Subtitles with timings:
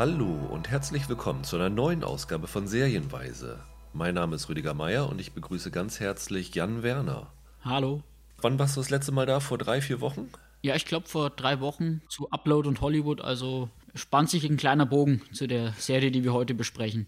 [0.00, 3.58] Hallo und herzlich willkommen zu einer neuen Ausgabe von Serienweise.
[3.92, 7.30] Mein Name ist Rüdiger Meier und ich begrüße ganz herzlich Jan Werner.
[7.66, 8.02] Hallo.
[8.40, 9.40] Wann warst du das letzte Mal da?
[9.40, 10.30] Vor drei, vier Wochen?
[10.62, 13.20] Ja, ich glaube vor drei Wochen zu Upload und Hollywood.
[13.20, 17.06] Also spannt sich ein kleiner Bogen zu der Serie, die wir heute besprechen.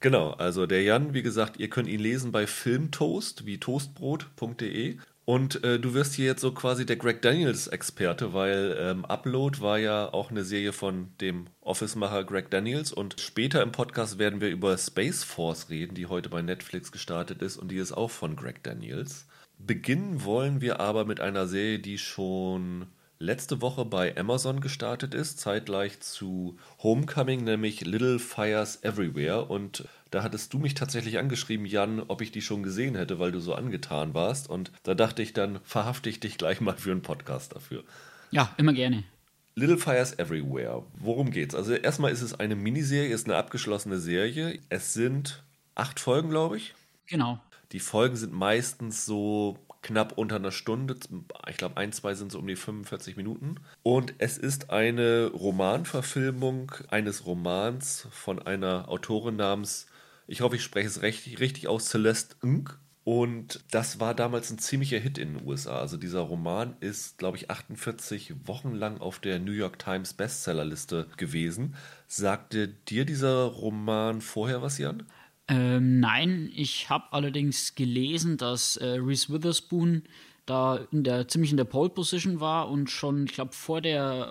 [0.00, 5.62] Genau, also der Jan, wie gesagt, ihr könnt ihn lesen bei Filmtoast wie toastbrot.de und
[5.62, 10.12] äh, du wirst hier jetzt so quasi der Greg Daniels-Experte, weil ähm, Upload war ja
[10.12, 12.92] auch eine Serie von dem Office-Macher Greg Daniels.
[12.92, 17.40] Und später im Podcast werden wir über Space Force reden, die heute bei Netflix gestartet
[17.40, 17.56] ist.
[17.56, 19.26] Und die ist auch von Greg Daniels.
[19.58, 22.86] Beginnen wollen wir aber mit einer Serie, die schon
[23.20, 29.44] letzte Woche bei Amazon gestartet ist, zeitgleich zu Homecoming, nämlich Little Fires Everywhere.
[29.44, 33.32] Und da hattest du mich tatsächlich angeschrieben, Jan, ob ich die schon gesehen hätte, weil
[33.32, 34.48] du so angetan warst.
[34.48, 37.82] Und da dachte ich, dann verhafte ich dich gleich mal für einen Podcast dafür.
[38.30, 39.04] Ja, immer gerne.
[39.54, 40.84] Little Fires Everywhere.
[40.98, 41.54] Worum geht's?
[41.54, 44.58] Also erstmal ist es eine Miniserie, ist eine abgeschlossene Serie.
[44.68, 45.42] Es sind
[45.74, 46.74] acht Folgen, glaube ich.
[47.06, 47.40] Genau.
[47.72, 50.96] Die Folgen sind meistens so knapp unter einer Stunde.
[51.48, 53.56] Ich glaube, ein, zwei sind so um die 45 Minuten.
[53.82, 59.86] Und es ist eine Romanverfilmung eines Romans von einer Autorin namens,
[60.32, 62.70] ich hoffe, ich spreche es richtig, richtig aus, Celeste Ng.
[63.04, 65.78] Und das war damals ein ziemlicher Hit in den USA.
[65.78, 71.08] Also dieser Roman ist, glaube ich, 48 Wochen lang auf der New York Times Bestsellerliste
[71.18, 71.74] gewesen.
[72.06, 75.02] Sagte dir dieser Roman vorher was, Jan?
[75.48, 80.04] Ähm, nein, ich habe allerdings gelesen, dass äh, Reese Witherspoon
[80.46, 83.80] da in der, ziemlich in der Pole Position war und schon, ich glaube, vor,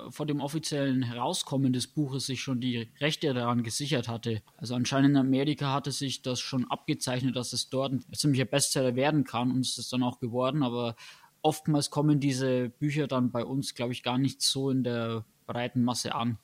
[0.09, 4.41] vor dem offiziellen Herauskommen des Buches sich schon die Rechte daran gesichert hatte.
[4.57, 8.95] Also anscheinend in Amerika hatte sich das schon abgezeichnet, dass es dort ein ziemlicher Bestseller
[8.95, 10.95] werden kann und es ist dann auch geworden, aber
[11.41, 15.83] oftmals kommen diese Bücher dann bei uns, glaube ich, gar nicht so in der breiten
[15.83, 16.37] Masse an.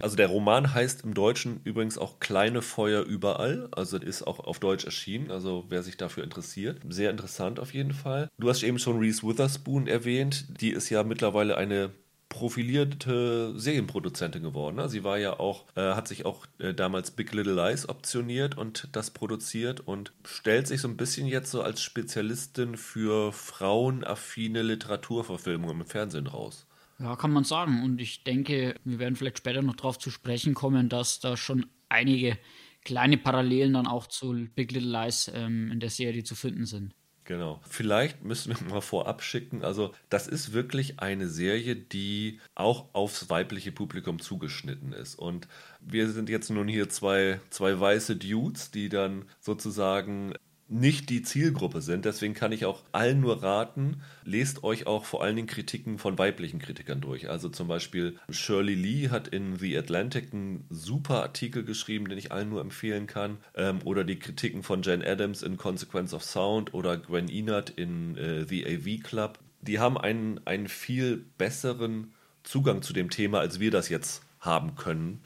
[0.00, 4.58] Also der Roman heißt im Deutschen übrigens auch Kleine Feuer überall, also ist auch auf
[4.58, 6.78] Deutsch erschienen, also wer sich dafür interessiert.
[6.88, 8.28] Sehr interessant auf jeden Fall.
[8.38, 11.90] Du hast eben schon Reese Witherspoon erwähnt, die ist ja mittlerweile eine
[12.30, 14.76] profilierte Serienproduzentin geworden.
[14.76, 14.88] Ne?
[14.88, 18.88] Sie war ja auch, äh, hat sich auch äh, damals Big Little Lies optioniert und
[18.92, 25.80] das produziert und stellt sich so ein bisschen jetzt so als Spezialistin für frauenaffine Literaturverfilmungen
[25.80, 26.66] im Fernsehen raus.
[27.00, 27.82] Ja, kann man sagen.
[27.82, 31.66] Und ich denke, wir werden vielleicht später noch darauf zu sprechen kommen, dass da schon
[31.88, 32.38] einige
[32.84, 36.94] kleine Parallelen dann auch zu Big Little Lies ähm, in der Serie zu finden sind.
[37.24, 37.60] Genau.
[37.62, 39.64] Vielleicht müssen wir mal vorab schicken.
[39.64, 45.14] Also, das ist wirklich eine Serie, die auch aufs weibliche Publikum zugeschnitten ist.
[45.14, 45.48] Und
[45.80, 50.34] wir sind jetzt nun hier zwei, zwei weiße Dudes, die dann sozusagen
[50.70, 52.04] nicht die Zielgruppe sind.
[52.04, 56.16] Deswegen kann ich auch allen nur raten, lest euch auch vor allen Dingen Kritiken von
[56.16, 57.28] weiblichen Kritikern durch.
[57.28, 62.30] Also zum Beispiel Shirley Lee hat in The Atlantic einen super Artikel geschrieben, den ich
[62.30, 63.38] allen nur empfehlen kann.
[63.56, 68.16] Ähm, oder die Kritiken von Jen Adams in Consequence of Sound oder Gwen Enert in
[68.16, 69.38] äh, The AV Club.
[69.62, 72.12] Die haben einen, einen viel besseren
[72.44, 75.20] Zugang zu dem Thema, als wir das jetzt haben können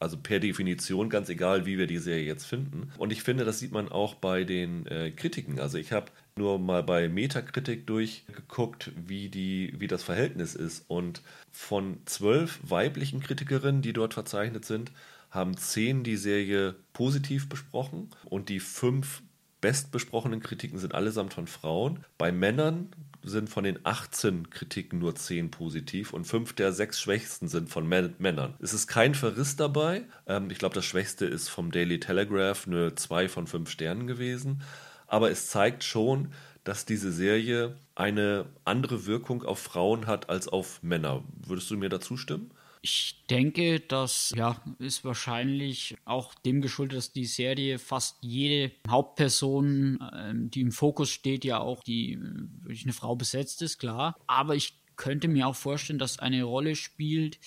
[0.00, 2.92] also per Definition, ganz egal, wie wir die Serie jetzt finden.
[2.98, 5.58] Und ich finde, das sieht man auch bei den äh, Kritiken.
[5.58, 10.84] Also ich habe nur mal bei Metakritik durchgeguckt, wie, die, wie das Verhältnis ist.
[10.88, 14.92] Und von zwölf weiblichen Kritikerinnen, die dort verzeichnet sind,
[15.30, 19.22] haben zehn die Serie positiv besprochen und die fünf
[19.60, 22.04] bestbesprochenen Kritiken sind allesamt von Frauen.
[22.16, 22.90] Bei Männern
[23.28, 27.86] sind von den 18 Kritiken nur 10 positiv und 5 der 6 schwächsten sind von
[27.86, 28.54] Männern.
[28.60, 30.04] Es ist kein Verriss dabei.
[30.26, 34.62] Ähm, ich glaube, das schwächste ist vom Daily Telegraph eine 2 von 5 Sternen gewesen.
[35.06, 36.32] Aber es zeigt schon,
[36.64, 41.24] dass diese Serie eine andere Wirkung auf Frauen hat als auf Männer.
[41.46, 42.50] Würdest du mir dazu stimmen?
[42.82, 49.98] Ich denke, das ja, ist wahrscheinlich auch dem geschuldet, dass die Serie fast jede Hauptperson,
[50.14, 52.18] ähm, die im Fokus steht, ja auch die
[52.62, 54.16] durch eine Frau besetzt ist, klar.
[54.26, 57.38] Aber ich könnte mir auch vorstellen, dass eine Rolle spielt,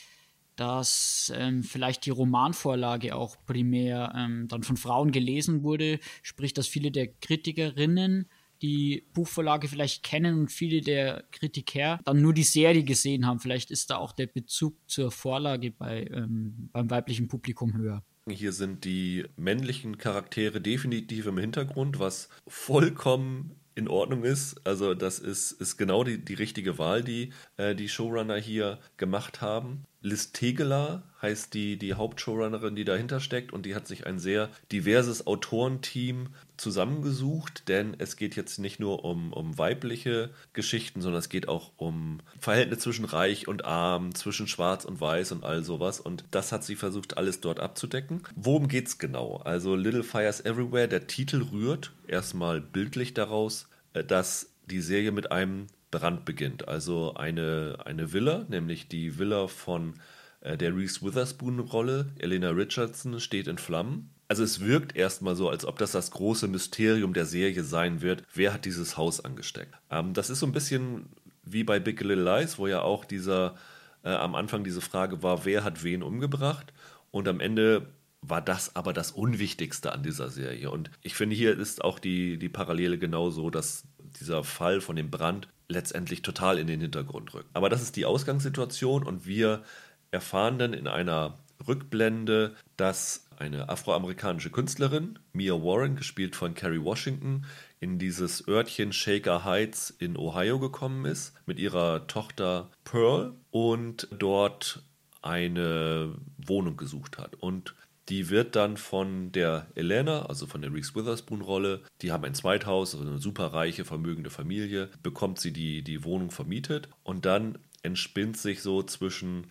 [0.55, 6.67] dass ähm, vielleicht die Romanvorlage auch primär ähm, dann von Frauen gelesen wurde, sprich, dass
[6.67, 8.29] viele der Kritikerinnen
[8.61, 13.39] die Buchvorlage vielleicht kennen und viele der Kritiker dann nur die Serie gesehen haben.
[13.39, 18.03] Vielleicht ist da auch der Bezug zur Vorlage bei, ähm, beim weiblichen Publikum höher.
[18.29, 24.55] Hier sind die männlichen Charaktere definitiv im Hintergrund, was vollkommen in Ordnung ist.
[24.65, 29.41] Also das ist, ist genau die, die richtige Wahl, die äh, die Showrunner hier gemacht
[29.41, 29.85] haben.
[30.01, 34.49] Liz Tegeler heißt die, die Hauptshowrunnerin, die dahinter steckt und die hat sich ein sehr
[34.71, 36.29] diverses Autorenteam
[36.61, 41.71] zusammengesucht, denn es geht jetzt nicht nur um, um weibliche Geschichten, sondern es geht auch
[41.77, 45.99] um Verhältnisse zwischen Reich und Arm, zwischen Schwarz und Weiß und all sowas.
[45.99, 48.23] Und das hat sie versucht, alles dort abzudecken.
[48.35, 49.37] Worum geht's genau?
[49.37, 55.31] Also Little Fires Everywhere, der Titel rührt erstmal bildlich daraus, äh, dass die Serie mit
[55.31, 56.67] einem Brand beginnt.
[56.67, 59.95] Also eine, eine Villa, nämlich die Villa von
[60.41, 64.09] äh, der Reese Witherspoon-Rolle, Elena Richardson, steht in Flammen.
[64.31, 68.23] Also es wirkt erstmal so, als ob das das große Mysterium der Serie sein wird.
[68.33, 69.75] Wer hat dieses Haus angesteckt?
[69.89, 71.07] Ähm, das ist so ein bisschen
[71.43, 73.57] wie bei Big Little Lies, wo ja auch dieser
[74.05, 76.71] äh, am Anfang diese Frage war, wer hat wen umgebracht?
[77.11, 77.87] Und am Ende
[78.21, 80.71] war das aber das Unwichtigste an dieser Serie.
[80.71, 83.83] Und ich finde, hier ist auch die, die Parallele genauso, dass
[84.21, 87.49] dieser Fall von dem Brand letztendlich total in den Hintergrund rückt.
[87.51, 89.61] Aber das ist die Ausgangssituation und wir
[90.09, 91.37] erfahren dann in einer
[91.67, 97.45] Rückblende, dass eine afroamerikanische Künstlerin, Mia Warren, gespielt von Kerry Washington,
[97.79, 104.83] in dieses Örtchen Shaker Heights in Ohio gekommen ist mit ihrer Tochter Pearl und dort
[105.23, 107.35] eine Wohnung gesucht hat.
[107.35, 107.73] Und
[108.09, 112.93] die wird dann von der Elena, also von der Reese Witherspoon-Rolle, die haben ein Zweithaus,
[112.93, 118.37] also eine super reiche, vermögende Familie, bekommt sie die, die Wohnung vermietet und dann entspinnt
[118.37, 119.47] sich so zwischen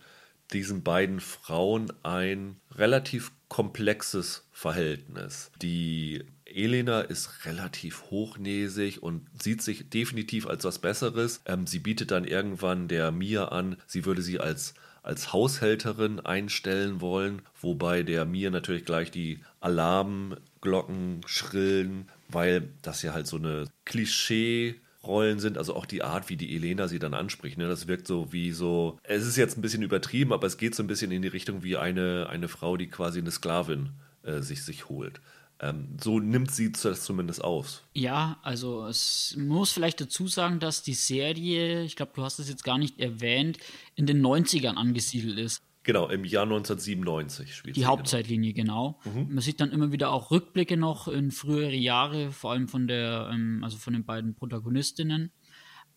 [0.53, 5.51] diesen beiden Frauen ein relativ komplexes Verhältnis.
[5.61, 11.41] Die Elena ist relativ hochnäsig und sieht sich definitiv als was Besseres.
[11.45, 17.01] Ähm, sie bietet dann irgendwann der Mia an, sie würde sie als als Haushälterin einstellen
[17.01, 23.65] wollen, wobei der Mia natürlich gleich die Alarmglocken schrillen, weil das ja halt so eine
[23.85, 27.57] Klischee Rollen sind, also auch die Art, wie die Elena sie dann anspricht.
[27.57, 27.67] Ne?
[27.67, 30.83] Das wirkt so wie so, es ist jetzt ein bisschen übertrieben, aber es geht so
[30.83, 33.89] ein bisschen in die Richtung wie eine, eine Frau, die quasi eine Sklavin
[34.23, 35.19] äh, sich, sich holt.
[35.59, 37.83] Ähm, so nimmt sie das zumindest aus.
[37.93, 42.49] Ja, also es muss vielleicht dazu sagen, dass die Serie, ich glaube, du hast es
[42.49, 43.59] jetzt gar nicht erwähnt,
[43.95, 45.61] in den 90ern angesiedelt ist.
[45.83, 48.99] Genau, im Jahr 1997 spielt Die Hauptzeitlinie, genau.
[49.03, 49.19] genau.
[49.23, 49.33] Mhm.
[49.33, 53.29] Man sieht dann immer wieder auch Rückblicke noch in frühere Jahre, vor allem von der,
[53.33, 55.31] ähm, also von den beiden Protagonistinnen.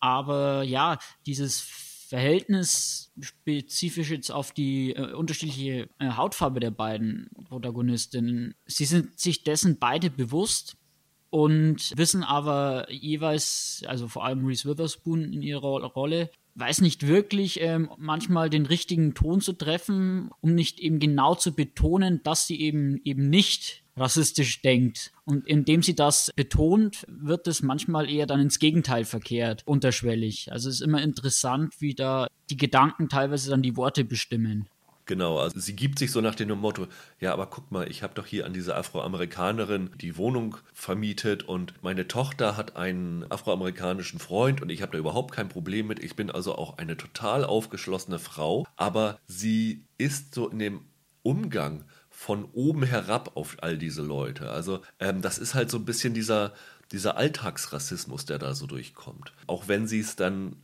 [0.01, 8.55] Aber ja, dieses Verhältnis spezifisch jetzt auf die äh, unterschiedliche äh, Hautfarbe der beiden Protagonistinnen.
[8.67, 10.77] Sie sind sich dessen beide bewusst
[11.31, 17.61] und wissen aber jeweils, also vor allem Reese Witherspoon in ihrer Rolle, weiß nicht wirklich
[17.61, 22.61] ähm, manchmal den richtigen Ton zu treffen, um nicht eben genau zu betonen, dass sie
[22.61, 25.13] eben eben nicht rassistisch denkt.
[25.25, 30.51] Und indem sie das betont, wird es manchmal eher dann ins Gegenteil verkehrt, unterschwellig.
[30.53, 34.69] Also es ist immer interessant, wie da die Gedanken teilweise dann die Worte bestimmen.
[35.07, 36.87] Genau, also sie gibt sich so nach dem Motto,
[37.21, 41.75] ja, aber guck mal, ich habe doch hier an diese Afroamerikanerin die Wohnung vermietet und
[41.83, 46.03] meine Tochter hat einen afroamerikanischen Freund und ich habe da überhaupt kein Problem mit.
[46.03, 50.81] Ich bin also auch eine total aufgeschlossene Frau, aber sie ist so in dem
[51.23, 54.51] Umgang von oben herab auf all diese Leute.
[54.51, 56.55] Also ähm, das ist halt so ein bisschen dieser,
[56.93, 59.35] dieser Alltagsrassismus, der da so durchkommt.
[59.47, 60.57] Auch wenn sie es dann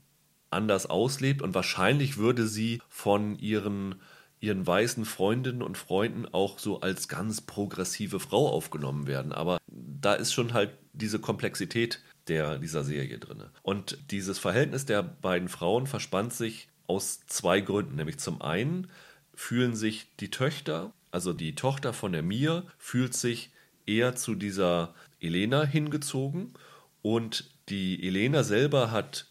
[0.49, 3.97] anders auslebt und wahrscheinlich würde sie von ihren
[4.41, 9.33] ihren weißen Freundinnen und Freunden auch so als ganz progressive Frau aufgenommen werden.
[9.33, 13.45] Aber da ist schon halt diese Komplexität der, dieser Serie drin.
[13.63, 17.97] Und dieses Verhältnis der beiden Frauen verspannt sich aus zwei Gründen.
[17.97, 18.89] Nämlich zum einen
[19.35, 23.51] fühlen sich die Töchter, also die Tochter von der Mia, fühlt sich
[23.87, 26.55] eher zu dieser Elena hingezogen
[27.03, 29.30] und die Elena selber hat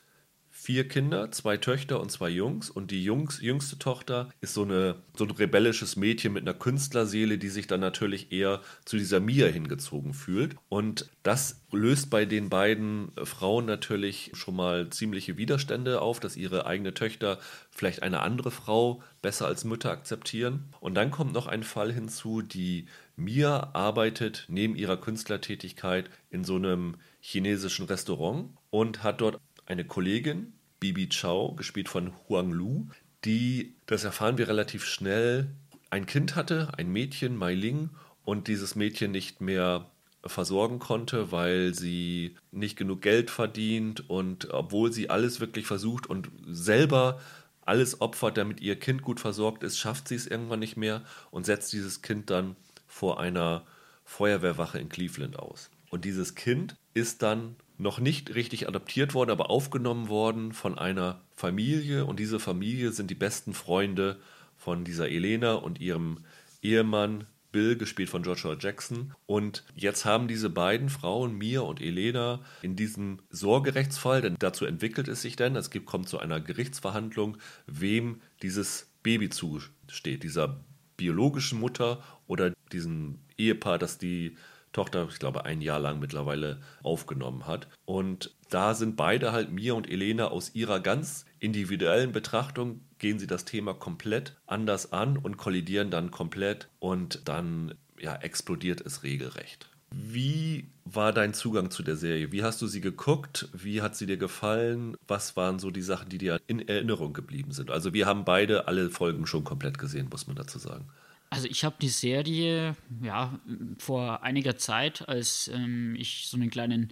[0.61, 2.69] vier Kinder, zwei Töchter und zwei Jungs.
[2.69, 7.37] Und die Jungs, jüngste Tochter ist so, eine, so ein rebellisches Mädchen mit einer Künstlerseele,
[7.37, 10.57] die sich dann natürlich eher zu dieser Mia hingezogen fühlt.
[10.67, 16.65] Und das löst bei den beiden Frauen natürlich schon mal ziemliche Widerstände auf, dass ihre
[16.65, 17.39] eigene Töchter
[17.69, 20.73] vielleicht eine andere Frau besser als Mütter akzeptieren.
[20.81, 26.55] Und dann kommt noch ein Fall hinzu, die Mia arbeitet neben ihrer Künstlertätigkeit in so
[26.55, 29.39] einem chinesischen Restaurant und hat dort
[29.69, 32.88] eine Kollegin, Bibi Chow, gespielt von Huang Lu,
[33.23, 35.47] die, das erfahren wir relativ schnell,
[35.89, 37.89] ein Kind hatte, ein Mädchen, Mai Ling,
[38.25, 39.89] und dieses Mädchen nicht mehr
[40.25, 46.29] versorgen konnte, weil sie nicht genug Geld verdient und obwohl sie alles wirklich versucht und
[46.45, 47.21] selber
[47.61, 51.45] alles opfert, damit ihr Kind gut versorgt ist, schafft sie es irgendwann nicht mehr und
[51.45, 52.55] setzt dieses Kind dann
[52.88, 53.65] vor einer
[54.03, 55.69] Feuerwehrwache in Cleveland aus.
[55.89, 61.21] Und dieses Kind ist dann noch nicht richtig adoptiert worden, aber aufgenommen worden von einer
[61.33, 62.05] Familie.
[62.05, 64.19] Und diese Familie sind die besten Freunde
[64.57, 66.19] von dieser Elena und ihrem
[66.62, 69.13] Ehemann Bill, gespielt von Joshua Jackson.
[69.25, 75.07] Und jetzt haben diese beiden Frauen, Mia und Elena, in diesem Sorgerechtsfall, denn dazu entwickelt
[75.07, 80.63] es sich dann, es gibt, kommt zu einer Gerichtsverhandlung, wem dieses Baby zusteht, dieser
[80.98, 84.36] biologischen Mutter oder diesem Ehepaar, das die
[84.71, 87.67] Tochter, ich glaube, ein Jahr lang mittlerweile aufgenommen hat.
[87.85, 93.27] Und da sind beide halt, Mia und Elena, aus ihrer ganz individuellen Betrachtung gehen sie
[93.27, 99.69] das Thema komplett anders an und kollidieren dann komplett und dann ja, explodiert es regelrecht.
[99.91, 102.31] Wie war dein Zugang zu der Serie?
[102.31, 103.49] Wie hast du sie geguckt?
[103.53, 104.95] Wie hat sie dir gefallen?
[105.07, 107.71] Was waren so die Sachen, die dir in Erinnerung geblieben sind?
[107.71, 110.85] Also wir haben beide alle Folgen schon komplett gesehen, muss man dazu sagen.
[111.29, 113.39] Also ich habe die Serie ja
[113.77, 116.89] vor einiger Zeit, als ähm, ich so einen kleinen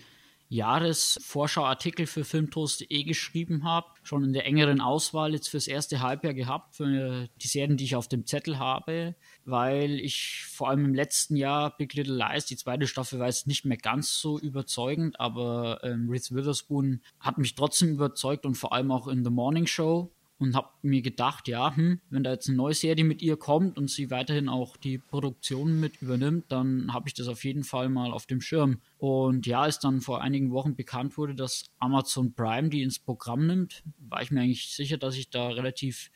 [0.50, 6.76] Jahresvorschauartikel für Filmtoast.de geschrieben habe, schon in der engeren Auswahl jetzt fürs erste Halbjahr gehabt,
[6.76, 11.36] für die Serien, die ich auf dem Zettel habe, weil ich vor allem im letzten
[11.36, 15.82] Jahr Big Little Lies, die zweite Staffel war jetzt nicht mehr ganz so überzeugend, aber
[15.84, 20.14] ähm, Reese Witherspoon hat mich trotzdem überzeugt und vor allem auch in The Morning Show
[20.40, 23.78] und habe mir gedacht, ja, hm, wenn da jetzt eine neue Serie mit ihr kommt
[23.78, 27.90] und sie weiterhin auch die Produktion mit übernimmt, dann habe ich das auf jeden Fall
[27.90, 28.80] mal auf dem Schirm.
[28.98, 33.48] Und ja, als dann vor einigen Wochen bekannt wurde, dass Amazon Prime die ins Programm
[33.48, 36.12] nimmt, war ich mir eigentlich sicher, dass ich da relativ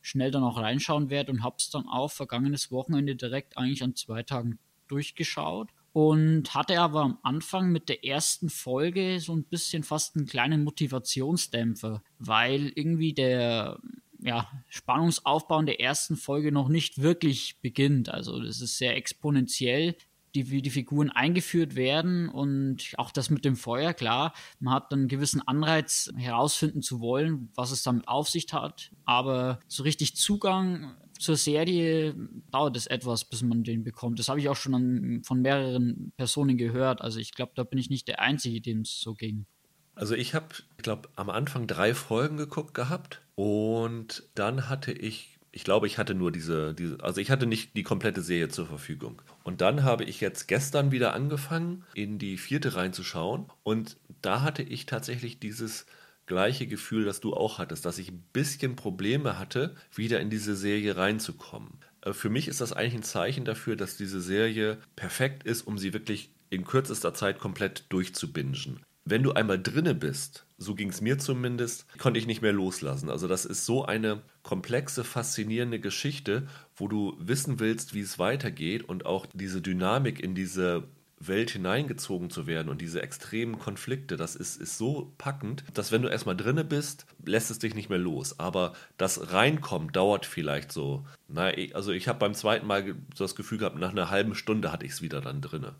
[0.00, 3.94] schnell dann auch reinschauen werde und habe es dann auch vergangenes Wochenende direkt eigentlich an
[3.94, 9.82] zwei Tagen durchgeschaut und hatte aber am Anfang mit der ersten Folge so ein bisschen
[9.82, 13.78] fast einen kleinen Motivationsdämpfer, weil irgendwie der
[14.20, 18.10] ja, Spannungsaufbau in der ersten Folge noch nicht wirklich beginnt.
[18.10, 19.96] Also das ist sehr exponentiell,
[20.34, 24.92] die, wie die Figuren eingeführt werden und auch das mit dem Feuer, klar, man hat
[24.92, 30.14] einen gewissen Anreiz herausfinden zu wollen, was es damit auf sich hat, aber so richtig
[30.14, 32.14] Zugang zur Serie
[32.50, 34.18] dauert es etwas, bis man den bekommt.
[34.18, 37.00] Das habe ich auch schon an, von mehreren Personen gehört.
[37.02, 39.46] Also ich glaube, da bin ich nicht der Einzige, dem es so ging.
[39.94, 45.38] Also ich habe, ich glaube, am Anfang drei Folgen geguckt gehabt und dann hatte ich,
[45.52, 48.66] ich glaube, ich hatte nur diese, diese, also ich hatte nicht die komplette Serie zur
[48.66, 49.22] Verfügung.
[49.42, 54.62] Und dann habe ich jetzt gestern wieder angefangen, in die vierte reinzuschauen und da hatte
[54.62, 55.86] ich tatsächlich dieses
[56.26, 60.56] gleiche Gefühl, das du auch hattest, dass ich ein bisschen Probleme hatte, wieder in diese
[60.56, 61.78] Serie reinzukommen.
[62.02, 65.78] Äh, für mich ist das eigentlich ein Zeichen dafür, dass diese Serie perfekt ist, um
[65.78, 68.80] sie wirklich in kürzester Zeit komplett durchzubingen.
[69.08, 73.08] Wenn du einmal drinne bist, so ging es mir zumindest, konnte ich nicht mehr loslassen.
[73.08, 78.82] Also das ist so eine komplexe, faszinierende Geschichte, wo du wissen willst, wie es weitergeht
[78.82, 84.36] und auch diese Dynamik in diese Welt hineingezogen zu werden und diese extremen Konflikte, das
[84.36, 87.98] ist, ist so packend, dass wenn du erstmal drinne bist, lässt es dich nicht mehr
[87.98, 88.38] los.
[88.38, 91.06] Aber das Reinkommen dauert vielleicht so.
[91.28, 94.84] Na, also ich habe beim zweiten Mal das Gefühl gehabt, nach einer halben Stunde hatte
[94.84, 95.74] ich es wieder dann drinne.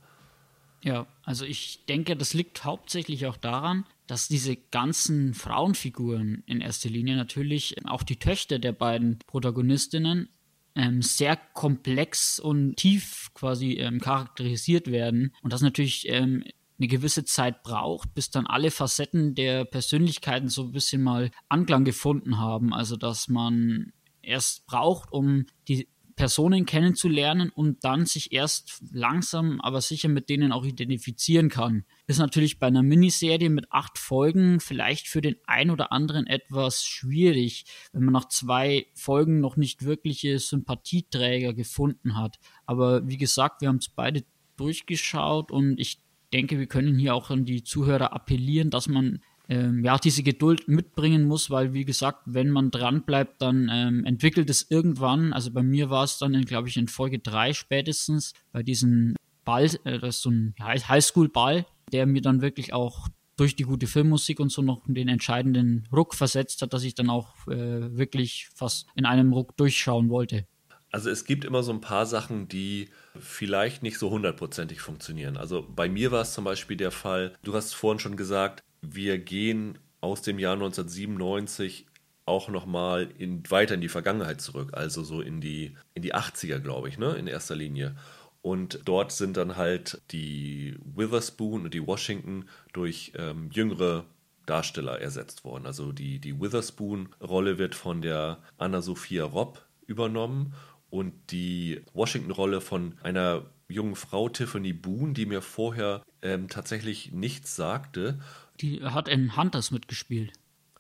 [0.83, 6.89] Ja, also ich denke, das liegt hauptsächlich auch daran, dass diese ganzen Frauenfiguren in erster
[6.89, 10.29] Linie natürlich auch die Töchter der beiden Protagonistinnen
[10.77, 16.45] ähm, sehr komplex und tief quasi ähm, charakterisiert werden und das natürlich ähm,
[16.79, 21.85] eine gewisse Zeit braucht, bis dann alle Facetten der Persönlichkeiten so ein bisschen mal Anklang
[21.85, 22.75] gefunden haben.
[22.75, 23.93] Also dass man
[24.23, 30.51] erst braucht, um die Personen kennenzulernen und dann sich erst langsam, aber sicher mit denen
[30.51, 31.85] auch identifizieren kann.
[32.07, 36.85] Ist natürlich bei einer Miniserie mit acht Folgen vielleicht für den einen oder anderen etwas
[36.85, 42.39] schwierig, wenn man nach zwei Folgen noch nicht wirkliche Sympathieträger gefunden hat.
[42.65, 44.25] Aber wie gesagt, wir haben es beide
[44.57, 46.01] durchgeschaut und ich
[46.33, 50.69] denke, wir können hier auch an die Zuhörer appellieren, dass man ähm, ja, diese Geduld
[50.69, 55.51] mitbringen muss, weil wie gesagt, wenn man dran bleibt, dann ähm, entwickelt es irgendwann, also
[55.51, 59.99] bei mir war es dann, glaube ich, in Folge 3 spätestens, bei diesem Ball, äh,
[59.99, 64.51] das ist so ein Highschool-Ball, der mir dann wirklich auch durch die gute Filmmusik und
[64.51, 69.05] so noch den entscheidenden Ruck versetzt hat, dass ich dann auch äh, wirklich fast in
[69.05, 70.47] einem Ruck durchschauen wollte.
[70.91, 72.89] Also es gibt immer so ein paar Sachen, die
[73.19, 75.37] vielleicht nicht so hundertprozentig funktionieren.
[75.37, 78.63] Also bei mir war es zum Beispiel der Fall, du hast vorhin schon gesagt,
[78.95, 81.87] wir gehen aus dem Jahr 1997
[82.27, 86.59] auch nochmal in, weiter in die Vergangenheit zurück, also so in die, in die 80er,
[86.59, 87.97] glaube ich, ne, in erster Linie.
[88.43, 94.05] Und dort sind dann halt die Witherspoon und die Washington durch ähm, jüngere
[94.45, 95.67] Darsteller ersetzt worden.
[95.67, 100.55] Also die, die Witherspoon-Rolle wird von der Anna-Sophia Robb übernommen
[100.91, 107.57] und die Washington-Rolle von einer jungen Frau, Tiffany Boone, die mir vorher ähm, tatsächlich nichts
[107.57, 108.21] sagte
[108.61, 110.33] die hat in Hunters mitgespielt.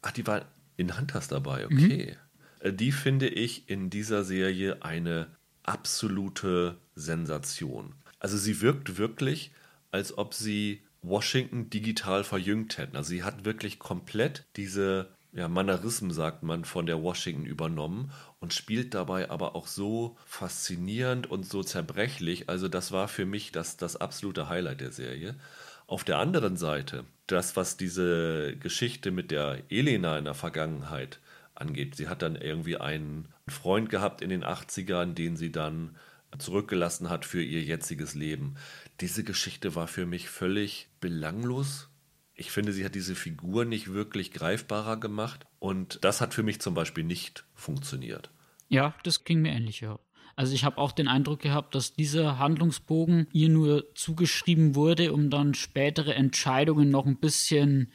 [0.02, 2.16] Ach, die war in Hunters dabei, okay.
[2.62, 2.76] Mhm.
[2.76, 5.28] Die finde ich in dieser Serie eine
[5.62, 7.94] absolute Sensation.
[8.18, 9.52] Also sie wirkt wirklich,
[9.90, 12.96] als ob sie Washington digital verjüngt hätten.
[12.96, 18.54] Also sie hat wirklich komplett diese ja, Mannerismen, sagt man, von der Washington übernommen und
[18.54, 22.48] spielt dabei aber auch so faszinierend und so zerbrechlich.
[22.48, 25.36] Also das war für mich das, das absolute Highlight der Serie.
[25.86, 31.20] Auf der anderen Seite, das, was diese Geschichte mit der Elena in der Vergangenheit
[31.54, 31.96] angeht.
[31.96, 35.96] Sie hat dann irgendwie einen Freund gehabt in den 80ern, den sie dann
[36.38, 38.56] zurückgelassen hat für ihr jetziges Leben.
[39.00, 41.88] Diese Geschichte war für mich völlig belanglos.
[42.34, 46.60] Ich finde, sie hat diese Figur nicht wirklich greifbarer gemacht und das hat für mich
[46.60, 48.30] zum Beispiel nicht funktioniert.
[48.68, 49.98] Ja, das ging mir ähnlich, ja.
[50.36, 55.30] Also ich habe auch den Eindruck gehabt, dass dieser Handlungsbogen ihr nur zugeschrieben wurde, um
[55.30, 57.92] dann spätere Entscheidungen noch ein bisschen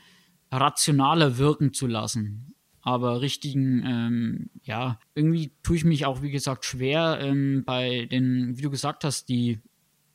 [0.51, 6.65] rationaler wirken zu lassen aber richtigen, ähm, ja, irgendwie tue ich mich auch, wie gesagt,
[6.65, 9.59] schwer ähm, bei den, wie du gesagt hast, die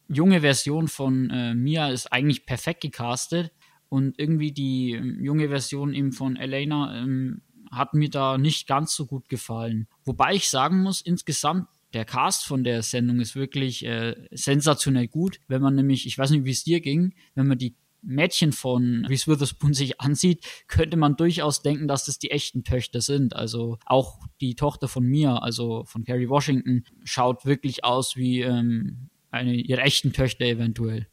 [0.08, 3.52] junge Version von äh, Mia ist eigentlich perfekt gecastet
[3.88, 8.94] und irgendwie die ähm, junge Version eben von Elena ähm, hat mir da nicht ganz
[8.94, 9.86] so gut gefallen.
[10.04, 15.40] Wobei ich sagen muss, insgesamt der Cast von der Sendung ist wirklich äh, sensationell gut.
[15.48, 19.06] Wenn man nämlich, ich weiß nicht, wie es dir ging, wenn man die Mädchen von
[19.06, 23.34] Reese Witherspoon sich ansieht, könnte man durchaus denken, dass das die echten Töchter sind.
[23.34, 29.08] Also auch die Tochter von mir, also von Carrie Washington, schaut wirklich aus wie ähm,
[29.30, 31.08] eine ihrer echten Töchter eventuell.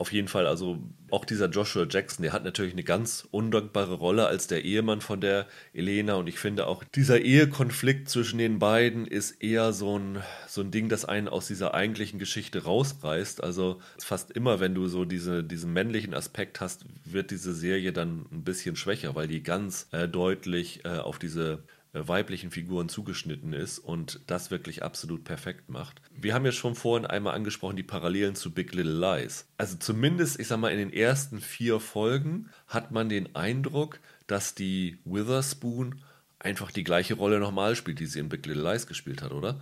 [0.00, 0.78] Auf jeden Fall, also
[1.10, 5.20] auch dieser Joshua Jackson, der hat natürlich eine ganz undankbare Rolle als der Ehemann von
[5.20, 10.22] der Elena und ich finde auch dieser Ehekonflikt zwischen den beiden ist eher so ein,
[10.46, 13.42] so ein Ding, das einen aus dieser eigentlichen Geschichte rausreißt.
[13.42, 18.26] Also fast immer, wenn du so diese, diesen männlichen Aspekt hast, wird diese Serie dann
[18.30, 23.78] ein bisschen schwächer, weil die ganz äh, deutlich äh, auf diese weiblichen Figuren zugeschnitten ist
[23.78, 26.00] und das wirklich absolut perfekt macht.
[26.10, 29.46] Wir haben ja schon vorhin einmal angesprochen die Parallelen zu Big Little Lies.
[29.56, 34.54] Also zumindest, ich sag mal, in den ersten vier Folgen hat man den Eindruck, dass
[34.54, 36.02] die Witherspoon
[36.38, 39.60] einfach die gleiche Rolle nochmal spielt, die sie in Big Little Lies gespielt hat, oder?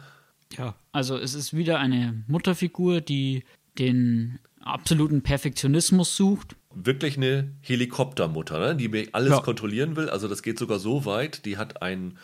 [0.56, 3.44] Ja, also es ist wieder eine Mutterfigur, die
[3.78, 6.56] den absoluten Perfektionismus sucht.
[6.78, 8.76] Wirklich eine Helikoptermutter, ne?
[8.76, 9.40] die mir alles ja.
[9.40, 10.10] kontrollieren will.
[10.10, 12.18] Also das geht sogar so weit, die hat ein,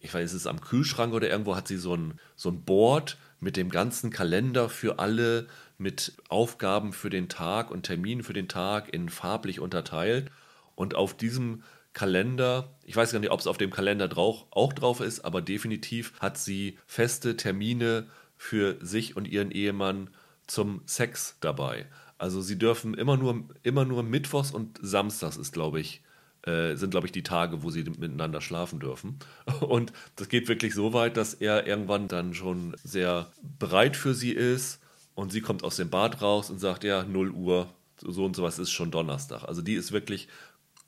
[0.00, 3.18] ich weiß, ist es am Kühlschrank oder irgendwo hat sie so ein, so ein Board
[3.38, 8.48] mit dem ganzen Kalender für alle, mit Aufgaben für den Tag und Terminen für den
[8.48, 10.30] Tag in farblich unterteilt.
[10.74, 14.72] Und auf diesem Kalender, ich weiß gar nicht, ob es auf dem Kalender drauf, auch
[14.72, 20.10] drauf ist, aber definitiv hat sie feste Termine für sich und ihren Ehemann
[20.46, 21.86] zum Sex dabei.
[22.18, 26.02] Also sie dürfen immer nur, immer nur Mittwochs und Samstags ist, glaube ich,
[26.42, 29.18] äh, sind, glaube ich, die Tage, wo sie miteinander schlafen dürfen.
[29.60, 34.30] Und das geht wirklich so weit, dass er irgendwann dann schon sehr bereit für sie
[34.32, 34.80] ist
[35.14, 37.68] und sie kommt aus dem Bad raus und sagt, ja, 0 Uhr,
[38.00, 39.42] so und sowas ist schon Donnerstag.
[39.44, 40.28] Also die ist wirklich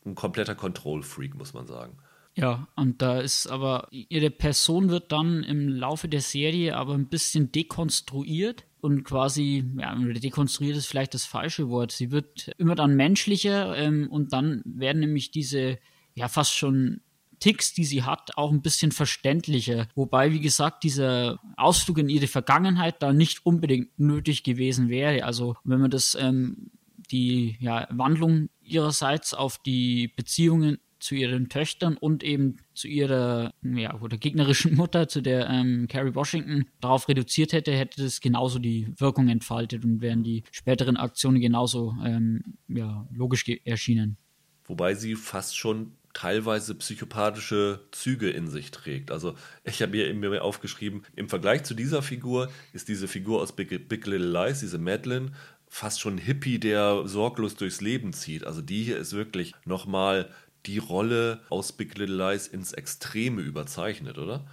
[0.06, 1.98] ein kompletter Control-Freak, muss man sagen.
[2.36, 7.08] Ja, und da ist aber, ihre Person wird dann im Laufe der Serie aber ein
[7.08, 11.92] bisschen dekonstruiert und quasi, ja, dekonstruiert ist vielleicht das falsche Wort.
[11.92, 15.78] Sie wird immer dann menschlicher ähm, und dann werden nämlich diese,
[16.14, 17.00] ja, fast schon
[17.40, 19.88] Ticks, die sie hat, auch ein bisschen verständlicher.
[19.94, 25.24] Wobei, wie gesagt, dieser Ausflug in ihre Vergangenheit da nicht unbedingt nötig gewesen wäre.
[25.24, 26.70] Also, wenn man das, ähm,
[27.10, 34.00] die ja, Wandlung ihrerseits auf die Beziehungen zu ihren Töchtern und eben zu ihrer ja,
[34.00, 38.92] oder gegnerischen Mutter, zu der ähm, Carrie Washington, darauf reduziert hätte, hätte das genauso die
[38.98, 44.16] Wirkung entfaltet und wären die späteren Aktionen genauso ähm, ja, logisch erschienen.
[44.64, 49.10] Wobei sie fast schon teilweise psychopathische Züge in sich trägt.
[49.10, 49.34] Also
[49.64, 53.88] ich habe mir, mir aufgeschrieben, im Vergleich zu dieser Figur ist diese Figur aus Big,
[53.88, 55.32] Big Little Lies, diese Madeline,
[55.68, 58.44] fast schon ein Hippie, der sorglos durchs Leben zieht.
[58.44, 60.28] Also die hier ist wirklich nochmal
[60.66, 64.46] die Rolle aus Big Little Lies ins Extreme überzeichnet, oder?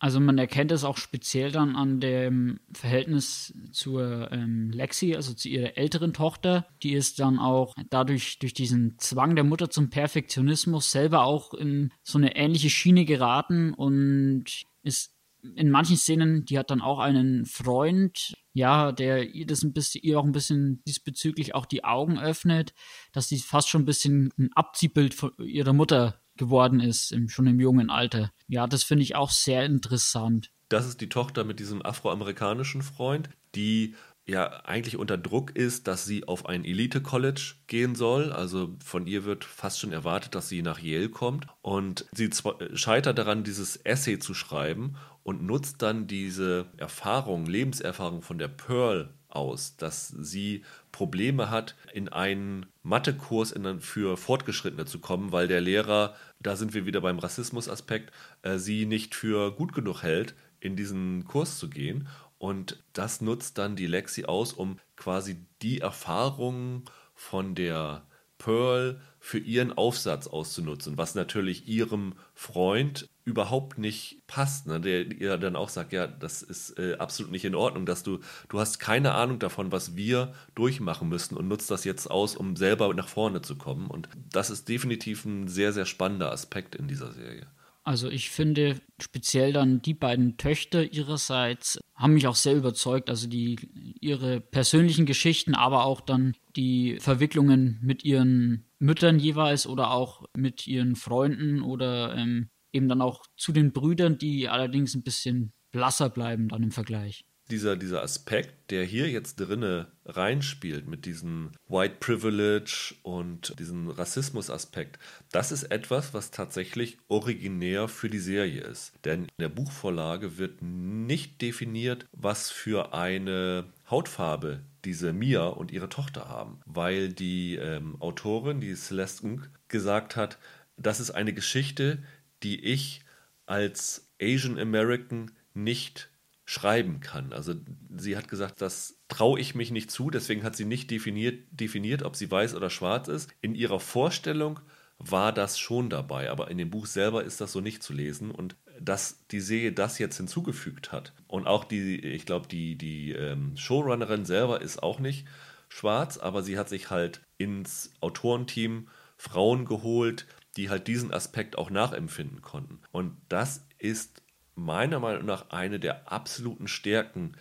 [0.00, 5.48] Also man erkennt es auch speziell dann an dem Verhältnis zur ähm, Lexi, also zu
[5.48, 6.66] ihrer älteren Tochter.
[6.82, 11.92] Die ist dann auch dadurch, durch diesen Zwang der Mutter zum Perfektionismus selber auch in
[12.02, 14.44] so eine ähnliche Schiene geraten und
[14.82, 15.13] ist
[15.56, 20.02] in manchen Szenen, die hat dann auch einen Freund, ja, der ihr das ein bisschen,
[20.02, 22.72] ihr auch ein bisschen diesbezüglich auch die Augen öffnet,
[23.12, 27.46] dass sie fast schon ein bisschen ein Abziehbild von ihrer Mutter geworden ist, im, schon
[27.46, 28.32] im jungen Alter.
[28.48, 30.50] Ja, das finde ich auch sehr interessant.
[30.68, 33.94] Das ist die Tochter mit diesem afroamerikanischen Freund, die
[34.26, 38.32] ja eigentlich unter Druck ist, dass sie auf ein Elite-College gehen soll.
[38.32, 41.46] Also von ihr wird fast schon erwartet, dass sie nach Yale kommt.
[41.60, 42.30] Und sie
[42.72, 49.08] scheitert daran, dieses Essay zu schreiben und nutzt dann diese Erfahrung, Lebenserfahrung von der Pearl
[49.28, 56.14] aus, dass sie Probleme hat, in einen Mathekurs für Fortgeschrittene zu kommen, weil der Lehrer,
[56.38, 61.24] da sind wir wieder beim Rassismusaspekt, äh, sie nicht für gut genug hält, in diesen
[61.24, 62.06] Kurs zu gehen.
[62.38, 66.84] Und das nutzt dann die Lexi aus, um quasi die Erfahrungen
[67.14, 68.02] von der
[68.38, 74.80] Pearl für ihren Aufsatz auszunutzen, was natürlich ihrem Freund überhaupt nicht passt, ne?
[74.80, 78.20] der ihr dann auch sagt, ja, das ist äh, absolut nicht in Ordnung, dass du,
[78.50, 82.54] du hast keine Ahnung davon, was wir durchmachen müssen und nutzt das jetzt aus, um
[82.56, 83.86] selber nach vorne zu kommen.
[83.86, 87.46] Und das ist definitiv ein sehr, sehr spannender Aspekt in dieser Serie.
[87.84, 93.10] Also ich finde speziell dann die beiden Töchter ihrerseits haben mich auch sehr überzeugt.
[93.10, 93.56] Also die
[94.00, 100.66] ihre persönlichen Geschichten, aber auch dann die Verwicklungen mit ihren Müttern jeweils oder auch mit
[100.66, 106.08] ihren Freunden oder ähm, eben dann auch zu den Brüdern, die allerdings ein bisschen blasser
[106.08, 111.96] bleiben dann im Vergleich dieser, dieser Aspekt, der hier jetzt drinne reinspielt mit diesem White
[112.00, 114.98] Privilege und diesem Rassismus-Aspekt,
[115.30, 118.92] das ist etwas, was tatsächlich originär für die Serie ist.
[119.04, 125.88] Denn in der Buchvorlage wird nicht definiert, was für eine Hautfarbe diese Mia und ihre
[125.88, 130.38] Tochter haben, weil die ähm, Autorin, die Celeste Ng, gesagt hat,
[130.76, 132.02] das ist eine Geschichte,
[132.42, 133.02] die ich
[133.46, 136.10] als Asian American nicht
[136.44, 137.32] schreiben kann.
[137.32, 137.54] Also
[137.96, 142.02] sie hat gesagt, das traue ich mich nicht zu, deswegen hat sie nicht definiert, definiert,
[142.02, 143.30] ob sie weiß oder schwarz ist.
[143.40, 144.60] In ihrer Vorstellung
[144.98, 148.30] war das schon dabei, aber in dem Buch selber ist das so nicht zu lesen
[148.30, 153.12] und dass die Serie das jetzt hinzugefügt hat und auch die, ich glaube, die, die
[153.12, 155.26] ähm, Showrunnerin selber ist auch nicht
[155.68, 160.26] schwarz, aber sie hat sich halt ins Autorenteam Frauen geholt,
[160.56, 162.80] die halt diesen Aspekt auch nachempfinden konnten.
[162.92, 164.22] Und das ist
[164.54, 167.32] meiner Meinung nach eine der absoluten Stärken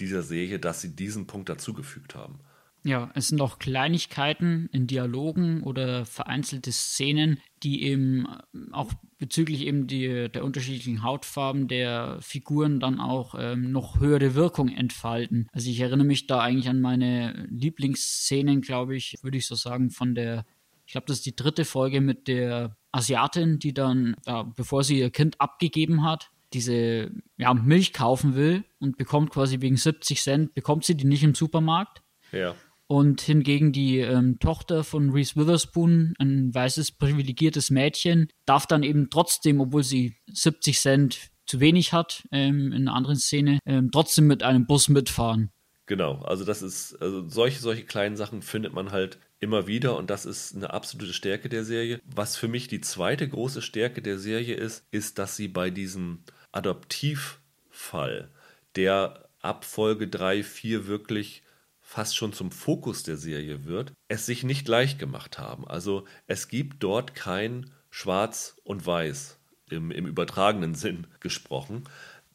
[0.00, 2.40] dieser Serie, dass sie diesen Punkt dazugefügt haben.
[2.86, 8.28] Ja, es sind auch Kleinigkeiten in Dialogen oder vereinzelte Szenen, die eben
[8.70, 14.68] auch bezüglich eben die, der unterschiedlichen Hautfarben der Figuren dann auch ähm, noch höhere Wirkung
[14.68, 15.48] entfalten.
[15.52, 19.90] Also ich erinnere mich da eigentlich an meine Lieblingsszenen, glaube ich, würde ich so sagen,
[19.90, 20.46] von der,
[20.86, 25.00] ich glaube, das ist die dritte Folge mit der Asiatin, die dann, ja, bevor sie
[25.00, 30.54] ihr Kind abgegeben hat, diese ja, Milch kaufen will und bekommt quasi wegen 70 Cent,
[30.54, 32.02] bekommt sie die nicht im Supermarkt.
[32.32, 32.54] Ja.
[32.88, 39.10] Und hingegen die ähm, Tochter von Reese Witherspoon, ein weißes, privilegiertes Mädchen, darf dann eben
[39.10, 44.26] trotzdem, obwohl sie 70 Cent zu wenig hat, ähm, in einer anderen Szene, ähm, trotzdem
[44.26, 45.50] mit einem Bus mitfahren.
[45.86, 50.10] Genau, also das ist, also solche, solche kleinen Sachen findet man halt immer wieder und
[50.10, 52.00] das ist eine absolute Stärke der Serie.
[52.04, 56.24] Was für mich die zweite große Stärke der Serie ist, ist, dass sie bei diesem
[56.56, 58.30] Adoptivfall,
[58.76, 61.42] der ab Folge 3, 4 wirklich
[61.82, 65.68] fast schon zum Fokus der Serie wird, es sich nicht leicht gemacht haben.
[65.68, 69.38] Also es gibt dort kein Schwarz und Weiß
[69.70, 71.84] im, im übertragenen Sinn gesprochen.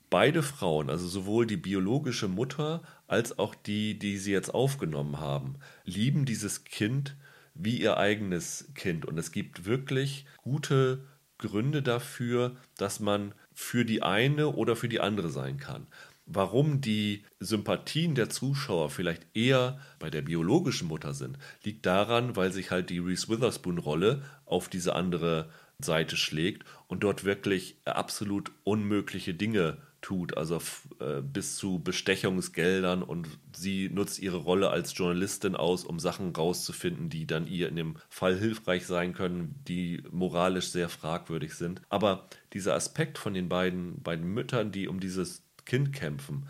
[0.10, 5.56] Beide Frauen, also sowohl die biologische Mutter als auch die, die sie jetzt aufgenommen haben,
[5.84, 7.16] lieben dieses Kind
[7.54, 9.06] wie ihr eigenes Kind.
[9.06, 11.06] Und es gibt wirklich gute
[11.38, 15.86] Gründe dafür, dass man für die eine oder für die andere sein kann.
[16.26, 22.52] Warum die Sympathien der Zuschauer vielleicht eher bei der biologischen Mutter sind, liegt daran, weil
[22.52, 29.36] sich halt die Reese Witherspoon-Rolle auf diese andere Seite schlägt und dort wirklich absolut unmögliche
[29.36, 30.60] Dinge tut, also
[31.00, 37.10] äh, bis zu Bestechungsgeldern und sie nutzt ihre Rolle als Journalistin aus, um Sachen rauszufinden,
[37.10, 41.82] die dann ihr in dem Fall hilfreich sein können, die moralisch sehr fragwürdig sind.
[41.90, 46.48] Aber dieser Aspekt von den beiden, beiden Müttern, die um dieses Kind kämpfen,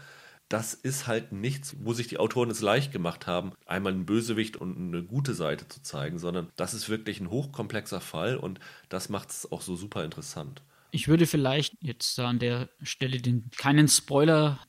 [0.51, 4.57] das ist halt nichts, wo sich die Autoren es leicht gemacht haben, einmal einen Bösewicht
[4.57, 8.59] und eine gute Seite zu zeigen, sondern das ist wirklich ein hochkomplexer Fall und
[8.89, 10.61] das macht es auch so super interessant.
[10.91, 14.59] Ich würde vielleicht jetzt an der Stelle den, keinen Spoiler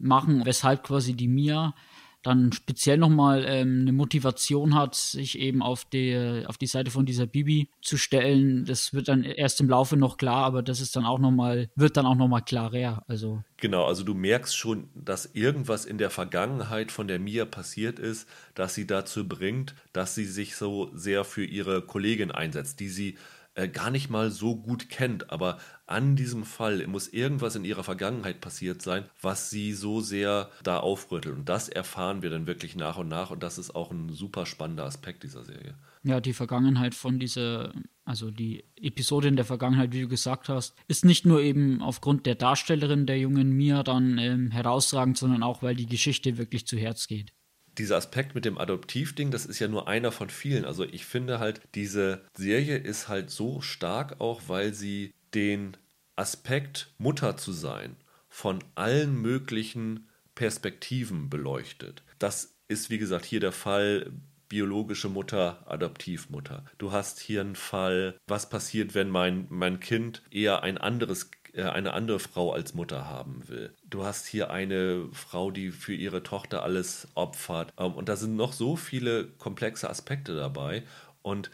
[0.00, 1.74] machen, weshalb quasi die Mia
[2.22, 7.06] dann speziell nochmal ähm, eine Motivation hat, sich eben auf die, auf die Seite von
[7.06, 8.66] dieser Bibi zu stellen.
[8.66, 11.96] Das wird dann erst im Laufe noch klar, aber das ist dann auch nochmal, wird
[11.96, 13.02] dann auch nochmal klarer.
[13.08, 13.42] Also.
[13.56, 18.28] Genau, also du merkst schon, dass irgendwas in der Vergangenheit von der Mia passiert ist,
[18.54, 23.16] dass sie dazu bringt, dass sie sich so sehr für ihre Kollegin einsetzt, die sie
[23.54, 27.82] äh, gar nicht mal so gut kennt, aber an diesem Fall muss irgendwas in ihrer
[27.82, 31.36] Vergangenheit passiert sein, was sie so sehr da aufrüttelt.
[31.36, 34.46] Und das erfahren wir dann wirklich nach und nach und das ist auch ein super
[34.46, 35.74] spannender Aspekt dieser Serie.
[36.04, 37.72] Ja, die Vergangenheit von dieser,
[38.04, 42.26] also die Episode in der Vergangenheit, wie du gesagt hast, ist nicht nur eben aufgrund
[42.26, 46.78] der Darstellerin der jungen Mia dann ähm, herausragend, sondern auch, weil die Geschichte wirklich zu
[46.78, 47.32] Herz geht
[47.80, 50.64] dieser Aspekt mit dem Adoptivding, das ist ja nur einer von vielen.
[50.64, 55.76] Also ich finde halt, diese Serie ist halt so stark auch, weil sie den
[56.16, 57.96] Aspekt Mutter zu sein
[58.28, 62.02] von allen möglichen Perspektiven beleuchtet.
[62.18, 64.12] Das ist wie gesagt hier der Fall
[64.50, 66.64] biologische Mutter, Adoptivmutter.
[66.76, 71.39] Du hast hier einen Fall, was passiert, wenn mein, mein Kind eher ein anderes äh,
[71.56, 73.72] eine andere Frau als Mutter haben will.
[73.84, 77.72] Du hast hier eine Frau, die für ihre Tochter alles opfert.
[77.78, 80.82] Ähm, und da sind noch so viele komplexe Aspekte dabei.
[81.22, 81.50] Und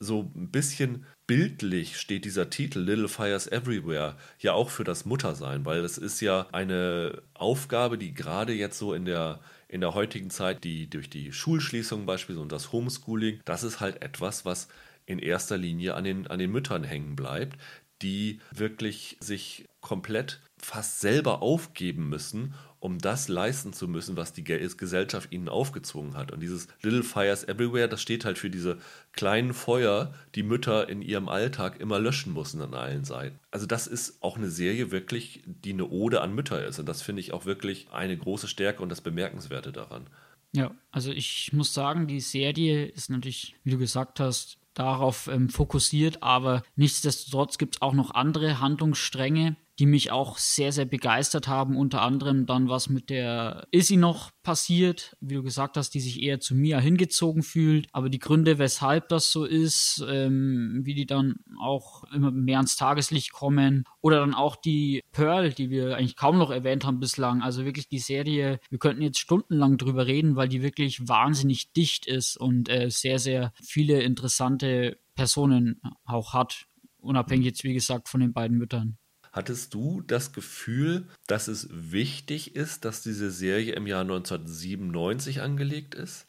[0.00, 5.64] so ein bisschen bildlich steht dieser Titel Little Fires Everywhere ja auch für das Muttersein,
[5.64, 10.30] weil es ist ja eine Aufgabe, die gerade jetzt so in der in der heutigen
[10.30, 14.68] Zeit, die durch die Schulschließung beispielsweise und das Homeschooling, das ist halt etwas, was
[15.04, 17.58] in erster Linie an den, an den Müttern hängen bleibt,
[18.02, 24.44] die wirklich sich komplett fast selber aufgeben müssen, um das leisten zu müssen, was die
[24.44, 26.30] Gesellschaft ihnen aufgezwungen hat.
[26.30, 28.78] Und dieses Little Fires Everywhere, das steht halt für diese
[29.12, 33.38] kleinen Feuer, die Mütter in ihrem Alltag immer löschen müssen an allen Seiten.
[33.50, 36.78] Also das ist auch eine Serie wirklich, die eine Ode an Mütter ist.
[36.78, 40.08] Und das finde ich auch wirklich eine große Stärke und das Bemerkenswerte daran.
[40.52, 45.48] Ja, also ich muss sagen, die Serie ist natürlich, wie du gesagt hast, darauf ähm,
[45.48, 51.46] fokussiert, aber nichtsdestotrotz gibt es auch noch andere Handlungsstränge, die mich auch sehr, sehr begeistert
[51.46, 51.76] haben.
[51.76, 56.22] Unter anderem dann, was mit der Izzy noch passiert, wie du gesagt hast, die sich
[56.22, 57.86] eher zu Mia hingezogen fühlt.
[57.92, 62.76] Aber die Gründe, weshalb das so ist, ähm, wie die dann auch immer mehr ans
[62.76, 63.84] Tageslicht kommen.
[64.00, 67.42] Oder dann auch die Pearl, die wir eigentlich kaum noch erwähnt haben bislang.
[67.42, 72.06] Also wirklich die Serie, wir könnten jetzt stundenlang drüber reden, weil die wirklich wahnsinnig dicht
[72.06, 76.66] ist und äh, sehr, sehr viele interessante Personen auch hat.
[76.98, 78.98] Unabhängig jetzt, wie gesagt, von den beiden Müttern.
[79.38, 85.94] Hattest du das Gefühl, dass es wichtig ist, dass diese Serie im Jahr 1997 angelegt
[85.94, 86.26] ist?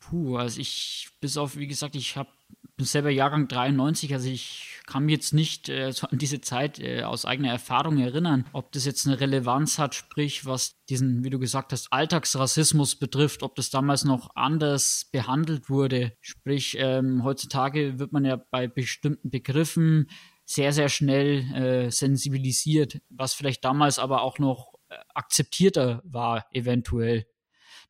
[0.00, 2.30] Puh, also ich, bis auf, wie gesagt, ich habe
[2.76, 6.80] bin selber Jahrgang 93, also ich kann mich jetzt nicht äh, so an diese Zeit
[6.80, 11.30] äh, aus eigener Erfahrung erinnern, ob das jetzt eine Relevanz hat, sprich, was diesen, wie
[11.30, 16.12] du gesagt hast, Alltagsrassismus betrifft, ob das damals noch anders behandelt wurde.
[16.20, 20.08] Sprich, ähm, heutzutage wird man ja bei bestimmten Begriffen
[20.48, 27.26] sehr, sehr schnell äh, sensibilisiert, was vielleicht damals aber auch noch äh, akzeptierter war, eventuell.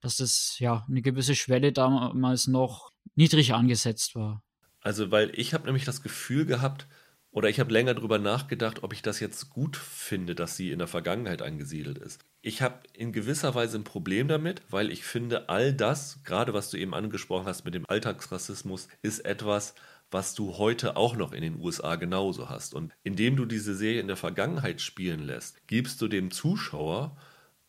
[0.00, 4.42] Dass das ja eine gewisse Schwelle damals noch niedrig angesetzt war.
[4.80, 6.88] Also, weil ich habe nämlich das Gefühl gehabt,
[7.30, 10.78] oder ich habe länger darüber nachgedacht, ob ich das jetzt gut finde, dass sie in
[10.78, 12.24] der Vergangenheit angesiedelt ist.
[12.42, 16.70] Ich habe in gewisser Weise ein Problem damit, weil ich finde, all das, gerade was
[16.70, 19.74] du eben angesprochen hast mit dem Alltagsrassismus, ist etwas,
[20.10, 22.74] was du heute auch noch in den USA genauso hast.
[22.74, 27.16] Und indem du diese Serie in der Vergangenheit spielen lässt, gibst du dem Zuschauer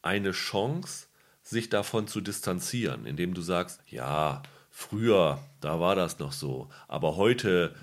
[0.02, 1.08] eine Chance,
[1.42, 4.44] sich davon zu distanzieren, indem du sagst, ja,
[4.82, 6.70] Früher, da war das noch so.
[6.88, 7.76] Aber heute,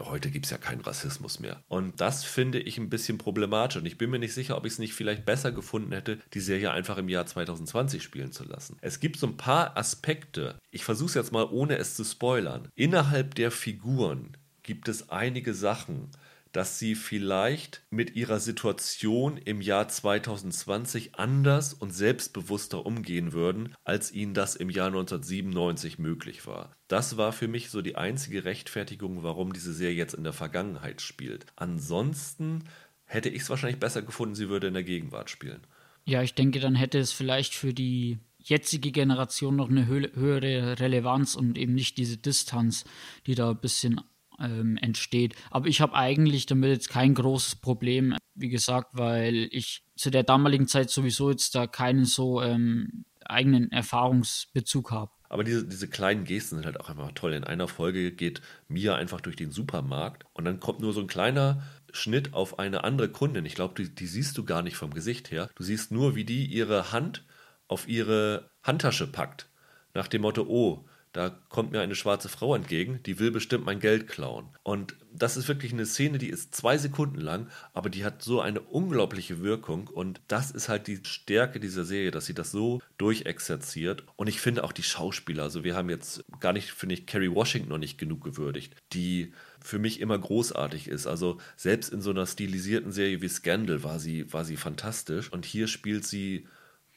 [0.00, 1.62] heute gibt es ja keinen Rassismus mehr.
[1.68, 3.76] Und das finde ich ein bisschen problematisch.
[3.76, 6.40] Und ich bin mir nicht sicher, ob ich es nicht vielleicht besser gefunden hätte, die
[6.40, 8.76] Serie einfach im Jahr 2020 spielen zu lassen.
[8.80, 10.58] Es gibt so ein paar Aspekte.
[10.72, 12.68] Ich versuche es jetzt mal, ohne es zu spoilern.
[12.74, 16.10] Innerhalb der Figuren gibt es einige Sachen,
[16.52, 24.12] dass sie vielleicht mit ihrer Situation im Jahr 2020 anders und selbstbewusster umgehen würden, als
[24.12, 26.72] ihnen das im Jahr 1997 möglich war.
[26.88, 31.00] Das war für mich so die einzige Rechtfertigung, warum diese Serie jetzt in der Vergangenheit
[31.00, 31.46] spielt.
[31.56, 32.64] Ansonsten
[33.04, 35.66] hätte ich es wahrscheinlich besser gefunden, sie würde in der Gegenwart spielen.
[36.04, 41.34] Ja, ich denke, dann hätte es vielleicht für die jetzige Generation noch eine höhere Relevanz
[41.34, 42.84] und eben nicht diese Distanz,
[43.26, 44.00] die da ein bisschen
[44.42, 45.34] ähm, entsteht.
[45.50, 50.22] Aber ich habe eigentlich damit jetzt kein großes Problem, wie gesagt, weil ich zu der
[50.22, 55.10] damaligen Zeit sowieso jetzt da keinen so ähm, eigenen Erfahrungsbezug habe.
[55.28, 57.32] Aber diese, diese kleinen Gesten sind halt auch einfach toll.
[57.32, 61.06] In einer Folge geht Mia einfach durch den Supermarkt und dann kommt nur so ein
[61.06, 63.46] kleiner Schnitt auf eine andere Kundin.
[63.46, 65.48] Ich glaube, die, die siehst du gar nicht vom Gesicht her.
[65.54, 67.24] Du siehst nur, wie die ihre Hand
[67.66, 69.48] auf ihre Handtasche packt.
[69.94, 73.80] Nach dem Motto, oh, da kommt mir eine schwarze Frau entgegen, die will bestimmt mein
[73.80, 74.46] Geld klauen.
[74.62, 78.40] Und das ist wirklich eine Szene, die ist zwei Sekunden lang, aber die hat so
[78.40, 82.80] eine unglaubliche Wirkung und das ist halt die Stärke dieser Serie, dass sie das so
[82.96, 84.04] durchexerziert.
[84.16, 87.32] Und ich finde auch die Schauspieler, also wir haben jetzt gar nicht, finde ich, Kerry
[87.32, 88.74] Washington noch nicht genug gewürdigt.
[88.94, 91.06] Die für mich immer großartig ist.
[91.06, 95.30] Also selbst in so einer stilisierten Serie wie Scandal war sie, war sie fantastisch.
[95.32, 96.48] Und hier spielt sie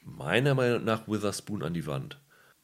[0.04, 2.18] meiner Meinung nach Witherspoon an die Wand.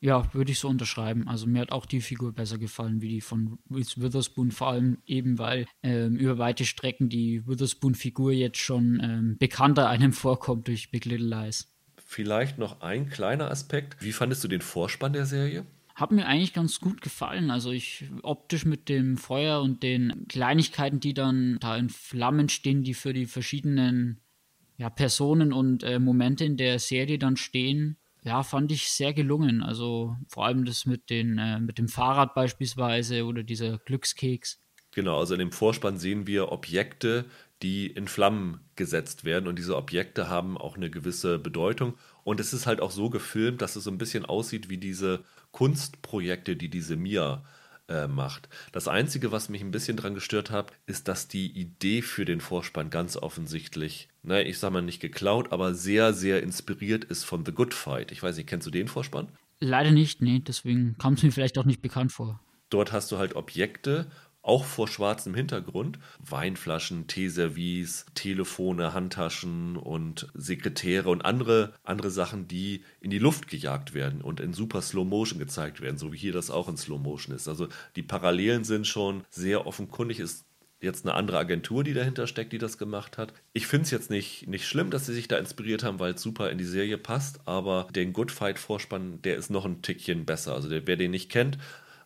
[0.04, 1.28] Ja, würde ich so unterschreiben.
[1.28, 5.38] Also mir hat auch die Figur besser gefallen wie die von Witherspoon, vor allem eben
[5.38, 11.06] weil ähm, über weite Strecken die Witherspoon-Figur jetzt schon ähm, bekannter einem vorkommt durch Big
[11.06, 11.72] Little Lies.
[12.04, 13.96] Vielleicht noch ein kleiner Aspekt.
[14.00, 15.66] Wie fandest du den Vorspann der Serie?
[15.94, 17.52] Hat mir eigentlich ganz gut gefallen.
[17.52, 22.82] Also ich optisch mit dem Feuer und den Kleinigkeiten, die dann da in Flammen stehen,
[22.82, 24.20] die für die verschiedenen
[24.78, 29.64] ja, Personen und äh, Momente in der Serie dann stehen, ja, fand ich sehr gelungen.
[29.64, 34.62] Also vor allem das mit, den, äh, mit dem Fahrrad beispielsweise oder dieser Glückskeks.
[34.92, 37.26] Genau, also in dem Vorspann sehen wir Objekte,
[37.62, 42.54] die in Flammen gesetzt werden und diese Objekte haben auch eine gewisse Bedeutung und es
[42.54, 46.70] ist halt auch so gefilmt, dass es so ein bisschen aussieht wie diese Kunstprojekte, die
[46.70, 47.44] diese Mia
[48.08, 48.50] macht.
[48.72, 52.42] Das Einzige, was mich ein bisschen dran gestört hat, ist, dass die Idee für den
[52.42, 57.46] Vorspann ganz offensichtlich, naja, ich sag mal nicht geklaut, aber sehr, sehr inspiriert ist von
[57.46, 58.12] The Good Fight.
[58.12, 59.30] Ich weiß nicht, kennst du den Vorspann?
[59.60, 62.40] Leider nicht, nee, deswegen kam es mir vielleicht auch nicht bekannt vor.
[62.70, 64.08] Dort hast du halt Objekte
[64.42, 66.00] auch vor schwarzem Hintergrund.
[66.20, 73.94] Weinflaschen, Teeservice, Telefone, Handtaschen und Sekretäre und andere, andere Sachen, die in die Luft gejagt
[73.94, 77.00] werden und in super Slow Motion gezeigt werden, so wie hier das auch in Slow
[77.00, 77.48] Motion ist.
[77.48, 80.20] Also die Parallelen sind schon sehr offenkundig.
[80.20, 80.46] Ist
[80.82, 83.34] jetzt eine andere Agentur, die dahinter steckt, die das gemacht hat.
[83.54, 86.22] Ich finde es jetzt nicht, nicht schlimm, dass sie sich da inspiriert haben, weil es
[86.22, 90.26] super in die Serie passt, aber den Good Fight Vorspann, der ist noch ein Tickchen
[90.26, 90.56] besser.
[90.56, 91.60] Also der, wer den nicht kennt,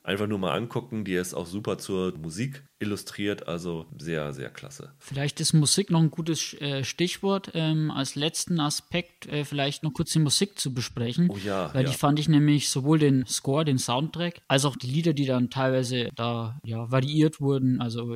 [0.05, 1.03] einfach nur mal angucken.
[1.03, 4.93] Die ist auch super zur Musik illustriert, also sehr, sehr klasse.
[4.99, 7.51] Vielleicht ist Musik noch ein gutes äh, Stichwort.
[7.53, 11.29] Ähm, als letzten Aspekt äh, vielleicht noch kurz die Musik zu besprechen.
[11.29, 11.73] Oh ja.
[11.73, 11.91] Weil ja.
[11.91, 15.49] die fand ich nämlich sowohl den Score, den Soundtrack, als auch die Lieder, die dann
[15.49, 17.81] teilweise da ja, variiert wurden.
[17.81, 18.15] Also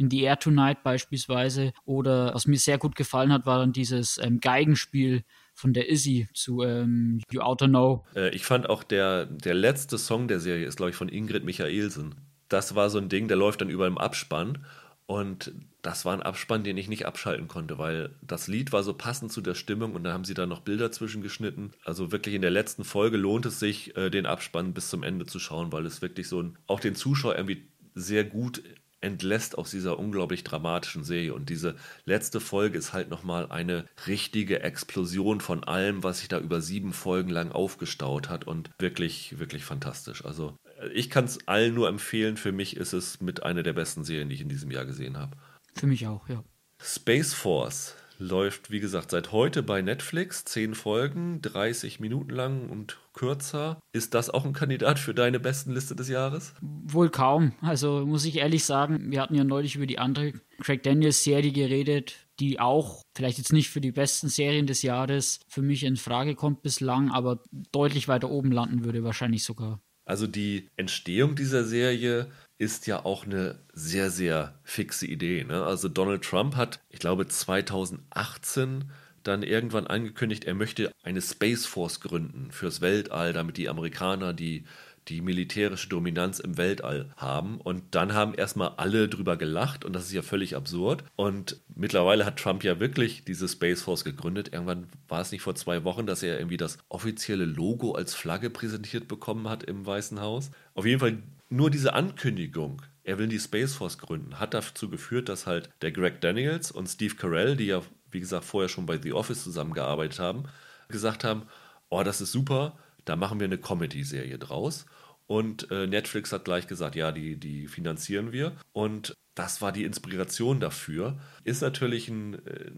[0.00, 1.72] in the Air Tonight beispielsweise.
[1.84, 5.24] Oder was mir sehr gut gefallen hat, war dann dieses ähm, Geigenspiel
[5.60, 8.04] von der Izzy zu ähm, You Oughta Know.
[8.16, 11.44] Äh, ich fand auch der, der letzte Song der Serie ist, glaube ich, von Ingrid
[11.44, 12.14] Michaelsen.
[12.48, 14.64] Das war so ein Ding, der läuft dann über im Abspann.
[15.06, 18.94] Und das war ein Abspann, den ich nicht abschalten konnte, weil das Lied war so
[18.94, 21.72] passend zu der Stimmung und dann haben sie da noch Bilder zwischengeschnitten.
[21.84, 25.26] Also wirklich in der letzten Folge lohnt es sich, äh, den Abspann bis zum Ende
[25.26, 28.62] zu schauen, weil es wirklich so ein, auch den Zuschauer irgendwie sehr gut
[29.00, 31.34] entlässt aus dieser unglaublich dramatischen Serie.
[31.34, 36.38] Und diese letzte Folge ist halt nochmal eine richtige Explosion von allem, was sich da
[36.38, 40.24] über sieben Folgen lang aufgestaut hat und wirklich, wirklich fantastisch.
[40.24, 40.56] Also
[40.92, 42.36] ich kann es allen nur empfehlen.
[42.36, 45.18] Für mich ist es mit einer der besten Serien, die ich in diesem Jahr gesehen
[45.18, 45.36] habe.
[45.74, 46.42] Für mich auch, ja.
[46.82, 50.44] Space Force läuft, wie gesagt, seit heute bei Netflix.
[50.44, 53.82] Zehn Folgen, 30 Minuten lang und kürzer.
[53.92, 56.54] Ist das auch ein Kandidat für deine besten Liste des Jahres?
[56.62, 57.52] Wohl kaum.
[57.60, 61.52] Also muss ich ehrlich sagen, wir hatten ja neulich über die andere Craig Daniels Serie
[61.52, 65.98] geredet, die auch vielleicht jetzt nicht für die besten Serien des Jahres für mich in
[65.98, 69.82] Frage kommt bislang, aber deutlich weiter oben landen würde wahrscheinlich sogar.
[70.06, 75.44] Also die Entstehung dieser Serie ist ja auch eine sehr, sehr fixe Idee.
[75.44, 75.62] Ne?
[75.62, 78.90] Also Donald Trump hat, ich glaube, 2018
[79.22, 84.64] dann irgendwann angekündigt, er möchte eine Space Force gründen fürs Weltall, damit die Amerikaner die,
[85.08, 87.60] die militärische Dominanz im Weltall haben.
[87.60, 91.04] Und dann haben erstmal alle drüber gelacht und das ist ja völlig absurd.
[91.16, 94.52] Und mittlerweile hat Trump ja wirklich diese Space Force gegründet.
[94.52, 98.50] Irgendwann war es nicht vor zwei Wochen, dass er irgendwie das offizielle Logo als Flagge
[98.50, 100.50] präsentiert bekommen hat im Weißen Haus.
[100.74, 105.28] Auf jeden Fall nur diese Ankündigung, er will die Space Force gründen, hat dazu geführt,
[105.28, 108.98] dass halt der Greg Daniels und Steve Carell, die ja, wie gesagt, vorher schon bei
[108.98, 110.44] The Office zusammengearbeitet haben,
[110.88, 111.42] gesagt haben,
[111.88, 114.86] oh, das ist super, da machen wir eine Comedy-Serie draus.
[115.26, 118.56] Und äh, Netflix hat gleich gesagt, ja, die, die finanzieren wir.
[118.72, 121.20] Und das war die Inspiration dafür.
[121.44, 122.72] Ist natürlich ein, äh,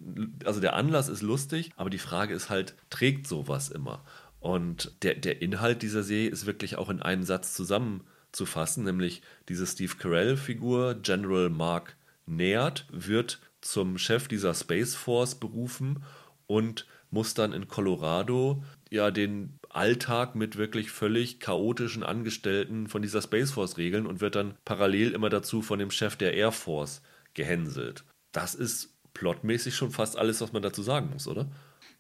[0.45, 4.05] also der Anlass ist lustig, aber die Frage ist halt, trägt sowas immer?
[4.39, 8.85] Und der, der Inhalt dieser Serie ist wirklich auch in einem Satz zusammen zu fassen,
[8.85, 16.05] nämlich diese Steve Carell-Figur, General Mark Nährt, wird zum Chef dieser Space Force berufen
[16.47, 23.23] und muss dann in Colorado ja den Alltag mit wirklich völlig chaotischen Angestellten von dieser
[23.23, 27.03] Space Force regeln und wird dann parallel immer dazu von dem Chef der Air Force
[27.35, 28.05] gehänselt.
[28.33, 31.51] Das ist plotmäßig schon fast alles, was man dazu sagen muss, oder?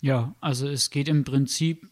[0.00, 1.88] Ja, also es geht im Prinzip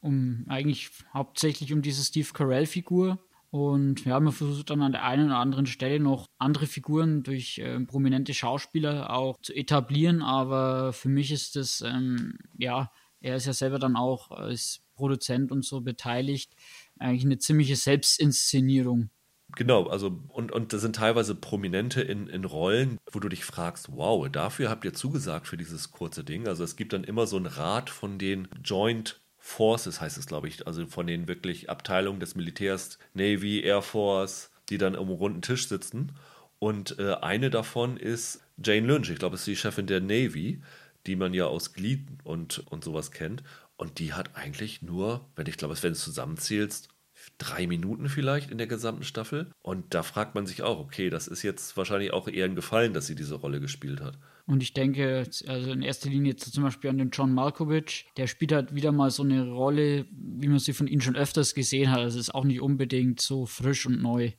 [0.00, 3.18] um eigentlich hauptsächlich um diese Steve Carell-Figur,
[3.50, 7.58] und ja, man versucht dann an der einen oder anderen Stelle noch andere Figuren durch
[7.58, 10.22] äh, prominente Schauspieler auch zu etablieren.
[10.22, 15.50] Aber für mich ist das, ähm, ja, er ist ja selber dann auch als Produzent
[15.50, 16.52] und so beteiligt,
[16.98, 19.10] eigentlich eine ziemliche Selbstinszenierung.
[19.56, 23.88] Genau, also und, und das sind teilweise Prominente in, in Rollen, wo du dich fragst,
[23.90, 26.46] wow, dafür habt ihr zugesagt für dieses kurze Ding.
[26.46, 30.48] Also es gibt dann immer so einen Rat von den Joint Forces, heißt es, glaube
[30.48, 35.42] ich, also von den wirklich Abteilungen des Militärs, Navy, Air Force, die dann um runden
[35.42, 36.12] Tisch sitzen.
[36.58, 40.60] Und äh, eine davon ist Jane Lynch, ich glaube, es ist die Chefin der Navy,
[41.06, 43.42] die man ja aus Glied und, und sowas kennt.
[43.76, 46.90] Und die hat eigentlich nur, wenn ich glaube, wenn du es zusammenzählst,
[47.38, 49.50] drei Minuten vielleicht in der gesamten Staffel.
[49.62, 52.92] Und da fragt man sich auch, okay, das ist jetzt wahrscheinlich auch eher ein Gefallen,
[52.92, 54.18] dass sie diese Rolle gespielt hat.
[54.50, 58.50] Und ich denke, also in erster Linie zum Beispiel an den John Malkovich, der spielt
[58.50, 62.00] halt wieder mal so eine Rolle, wie man sie von ihm schon öfters gesehen hat.
[62.00, 64.32] Also ist auch nicht unbedingt so frisch und neu.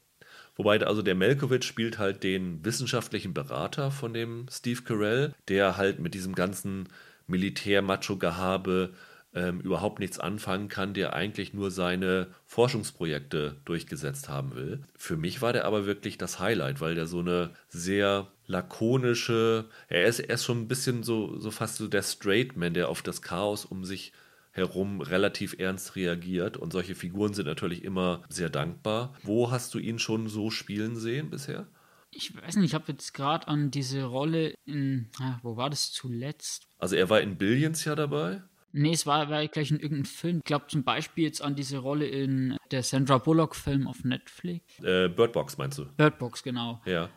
[0.57, 5.99] Wobei, also der Malkovich spielt halt den wissenschaftlichen Berater von dem Steve Carell, der halt
[5.99, 6.89] mit diesem ganzen
[7.27, 8.93] Militär-Macho-Gehabe
[9.33, 14.83] ähm, überhaupt nichts anfangen kann, der eigentlich nur seine Forschungsprojekte durchgesetzt haben will.
[14.95, 20.05] Für mich war der aber wirklich das Highlight, weil der so eine sehr lakonische, er
[20.05, 23.01] ist, er ist schon ein bisschen so, so fast so der Straight Man, der auf
[23.01, 24.11] das Chaos um sich
[24.51, 26.57] herum relativ ernst reagiert.
[26.57, 29.13] Und solche Figuren sind natürlich immer sehr dankbar.
[29.23, 31.67] Wo hast du ihn schon so spielen sehen bisher?
[32.13, 35.93] Ich weiß nicht, ich habe jetzt gerade an diese Rolle in, ah, wo war das
[35.93, 36.67] zuletzt?
[36.77, 38.41] Also er war in Billions ja dabei.
[38.73, 40.37] Nee, es war, war gleich in irgendeinem Film.
[40.37, 44.79] Ich glaube zum Beispiel jetzt an diese Rolle in der Sandra Bullock-Film auf Netflix.
[44.79, 45.85] Äh, Birdbox meinst du?
[45.97, 46.81] Birdbox, genau.
[46.85, 47.09] Ja.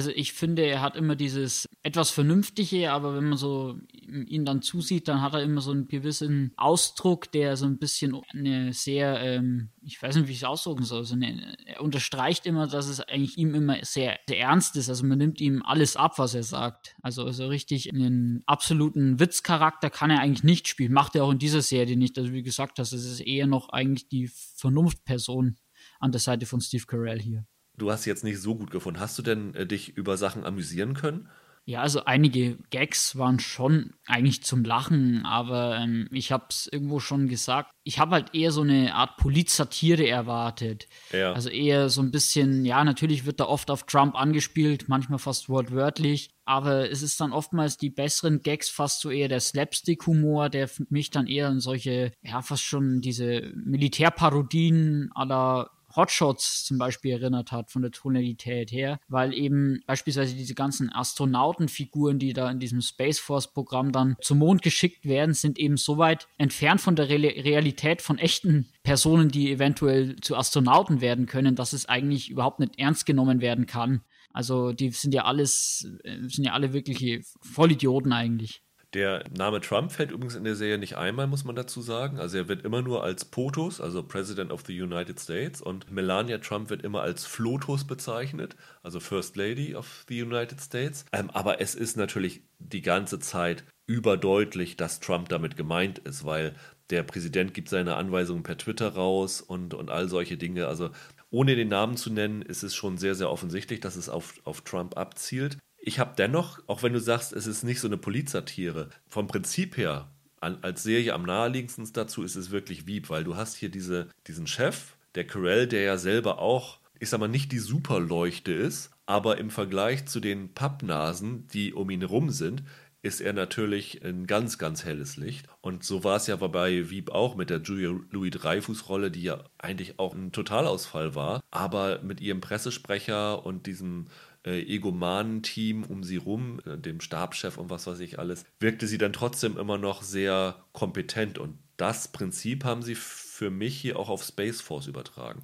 [0.00, 4.62] Also ich finde, er hat immer dieses etwas Vernünftige, aber wenn man so ihn dann
[4.62, 9.20] zusieht, dann hat er immer so einen gewissen Ausdruck, der so ein bisschen eine sehr,
[9.20, 12.88] ähm, ich weiß nicht, wie ich es ausdrücken soll, so eine, er unterstreicht immer, dass
[12.88, 14.88] es eigentlich ihm immer sehr, sehr ernst ist.
[14.88, 16.96] Also man nimmt ihm alles ab, was er sagt.
[17.02, 20.94] Also so richtig einen absoluten Witzcharakter kann er eigentlich nicht spielen.
[20.94, 22.16] Macht er auch in dieser Serie nicht.
[22.16, 25.58] Also wie gesagt hast, es ist eher noch eigentlich die Vernunftperson
[25.98, 27.44] an der Seite von Steve Carell hier
[27.80, 29.00] du hast jetzt nicht so gut gefunden.
[29.00, 31.28] Hast du denn äh, dich über Sachen amüsieren können?
[31.66, 37.00] Ja, also einige Gags waren schon eigentlich zum Lachen, aber ähm, ich habe es irgendwo
[37.00, 37.70] schon gesagt.
[37.84, 40.88] Ich habe halt eher so eine Art Polizsatire erwartet.
[41.12, 41.32] Ja.
[41.32, 45.48] Also eher so ein bisschen, ja, natürlich wird da oft auf Trump angespielt, manchmal fast
[45.48, 50.68] wortwörtlich, aber es ist dann oftmals die besseren Gags fast so eher der Slapstick-Humor, der
[50.88, 57.52] mich dann eher in solche, ja, fast schon diese Militärparodien aller Hotshots zum Beispiel erinnert
[57.52, 62.80] hat von der Tonalität her, weil eben beispielsweise diese ganzen Astronautenfiguren, die da in diesem
[62.80, 67.08] Space Force Programm dann zum Mond geschickt werden, sind eben so weit entfernt von der
[67.08, 72.60] Re Realität von echten Personen, die eventuell zu Astronauten werden können, dass es eigentlich überhaupt
[72.60, 74.02] nicht ernst genommen werden kann.
[74.32, 78.62] Also die sind ja alles, äh, sind ja alle wirkliche Vollidioten eigentlich.
[78.92, 82.18] Der Name Trump fällt übrigens in der Serie nicht einmal, muss man dazu sagen.
[82.18, 86.38] Also er wird immer nur als POTUS, also President of the United States, und Melania
[86.38, 91.04] Trump wird immer als FLOTUS bezeichnet, also First Lady of the United States.
[91.12, 96.56] Ähm, aber es ist natürlich die ganze Zeit überdeutlich, dass Trump damit gemeint ist, weil
[96.90, 100.66] der Präsident gibt seine Anweisungen per Twitter raus und, und all solche Dinge.
[100.66, 100.90] Also
[101.30, 104.62] ohne den Namen zu nennen, ist es schon sehr, sehr offensichtlich, dass es auf, auf
[104.62, 105.58] Trump abzielt.
[105.82, 109.76] Ich habe dennoch, auch wenn du sagst, es ist nicht so eine Polizsatire, vom Prinzip
[109.76, 110.10] her
[110.40, 114.08] an, als Serie am naheliegendsten dazu ist es wirklich Wieb, weil du hast hier diese,
[114.26, 118.90] diesen Chef, der Carell, der ja selber auch, ich sag mal, nicht die Superleuchte ist,
[119.06, 122.62] aber im Vergleich zu den Pappnasen, die um ihn herum sind,
[123.02, 125.46] ist er natürlich ein ganz, ganz helles Licht.
[125.62, 129.44] Und so war es ja bei Wieb auch mit der Julia Louis Dreyfus-Rolle, die ja
[129.56, 134.06] eigentlich auch ein Totalausfall war, aber mit ihrem Pressesprecher und diesem
[134.44, 138.98] äh, Egomanen-Team um sie rum, äh, dem Stabschef und was weiß ich alles, wirkte sie
[138.98, 141.38] dann trotzdem immer noch sehr kompetent.
[141.38, 145.42] Und das Prinzip haben sie für mich hier auch auf Space Force übertragen.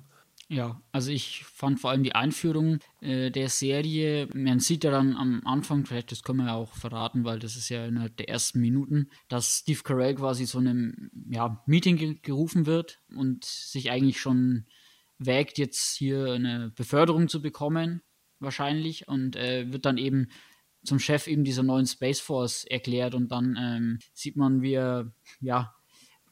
[0.48, 5.16] Ja, also ich fand vor allem die Einführung äh, der Serie, man sieht ja dann
[5.16, 8.28] am Anfang, vielleicht das können wir ja auch verraten, weil das ist ja innerhalb der
[8.28, 13.90] ersten Minuten, dass Steve Carell quasi so einem ja, Meeting ge gerufen wird und sich
[13.90, 14.66] eigentlich schon
[15.18, 18.02] wägt, jetzt hier eine Beförderung zu bekommen
[18.40, 20.28] wahrscheinlich und äh, wird dann eben
[20.84, 25.12] zum Chef eben dieser neuen Space Force erklärt und dann ähm, sieht man, wie er,
[25.40, 25.74] ja,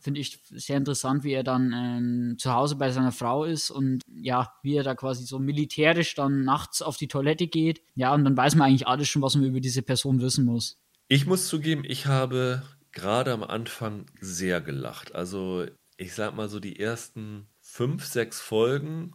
[0.04, 4.02] finde ich sehr interessant, wie er dann ähm, zu Hause bei seiner Frau ist und
[4.06, 7.80] ja, wie er da quasi so militärisch dann nachts auf die Toilette geht.
[7.94, 10.78] Ja, und dann weiß man eigentlich alles schon, was man über diese Person wissen muss.
[11.08, 15.14] Ich muss zugeben, ich habe gerade am Anfang sehr gelacht.
[15.14, 19.14] Also ich sag mal so die ersten fünf, sechs Folgen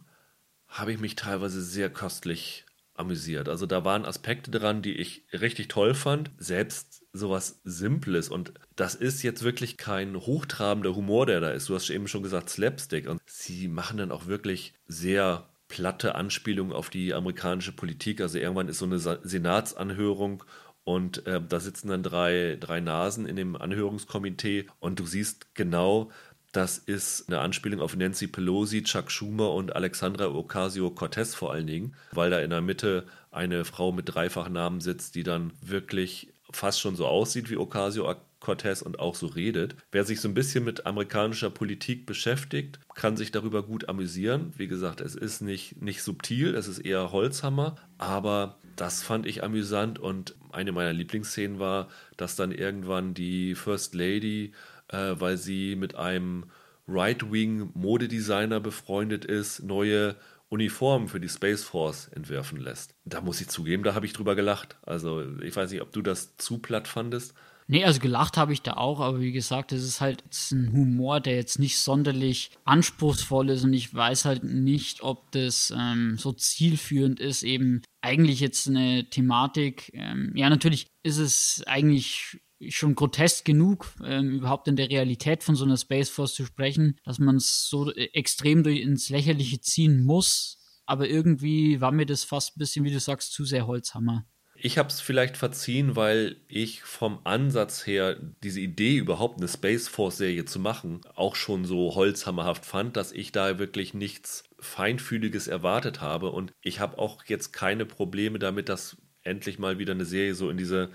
[0.66, 2.66] habe ich mich teilweise sehr köstlich
[3.00, 3.48] amüsiert.
[3.48, 6.30] Also da waren Aspekte dran, die ich richtig toll fand.
[6.38, 8.28] Selbst sowas Simples.
[8.28, 11.68] Und das ist jetzt wirklich kein hochtrabender Humor, der da ist.
[11.68, 13.08] Du hast eben schon gesagt, Slapstick.
[13.08, 18.20] Und sie machen dann auch wirklich sehr platte Anspielung auf die amerikanische Politik.
[18.20, 20.44] Also irgendwann ist so eine Senatsanhörung
[20.84, 26.10] und äh, da sitzen dann drei, drei Nasen in dem Anhörungskomitee und du siehst genau,
[26.52, 31.94] das ist eine Anspielung auf Nancy Pelosi, Chuck Schumer und Alexandra Ocasio-Cortez vor allen Dingen,
[32.12, 36.96] weil da in der Mitte eine Frau mit Dreifachnamen sitzt, die dann wirklich fast schon
[36.96, 39.76] so aussieht wie Ocasio-Cortez und auch so redet.
[39.92, 44.52] Wer sich so ein bisschen mit amerikanischer Politik beschäftigt, kann sich darüber gut amüsieren.
[44.56, 49.44] Wie gesagt, es ist nicht, nicht subtil, es ist eher Holzhammer, aber das fand ich
[49.44, 54.52] amüsant und eine meiner Lieblingsszenen war, dass dann irgendwann die First Lady
[54.92, 56.44] äh, weil sie mit einem
[56.86, 60.16] Right-Wing-Modedesigner befreundet ist, neue
[60.48, 62.94] Uniformen für die Space Force entwerfen lässt.
[63.04, 64.76] Da muss ich zugeben, da habe ich drüber gelacht.
[64.82, 67.34] Also ich weiß nicht, ob du das zu platt fandest.
[67.68, 71.20] Nee, also gelacht habe ich da auch, aber wie gesagt, es ist halt ein Humor,
[71.20, 76.32] der jetzt nicht sonderlich anspruchsvoll ist und ich weiß halt nicht, ob das ähm, so
[76.32, 79.92] zielführend ist, eben eigentlich jetzt eine Thematik.
[79.94, 85.54] Ähm, ja, natürlich ist es eigentlich schon grotesk genug, ähm, überhaupt in der Realität von
[85.54, 89.60] so einer Space Force zu sprechen, dass man es so äh, extrem durch ins Lächerliche
[89.60, 90.58] ziehen muss.
[90.86, 94.26] Aber irgendwie war mir das fast ein bisschen, wie du sagst, zu sehr Holzhammer.
[94.62, 99.88] Ich habe es vielleicht verziehen, weil ich vom Ansatz her diese Idee, überhaupt eine Space
[99.88, 106.02] Force-Serie zu machen, auch schon so holzhammerhaft fand, dass ich da wirklich nichts Feinfühliges erwartet
[106.02, 106.30] habe.
[106.30, 110.50] Und ich habe auch jetzt keine Probleme damit, dass endlich mal wieder eine Serie so
[110.50, 110.90] in diese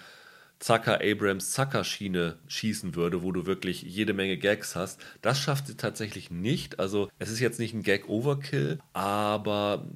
[0.66, 5.00] Zucker Abrams Zucker Schiene schießen würde, wo du wirklich jede Menge Gags hast.
[5.22, 6.80] Das schafft sie tatsächlich nicht.
[6.80, 9.88] Also es ist jetzt nicht ein Gag Overkill, aber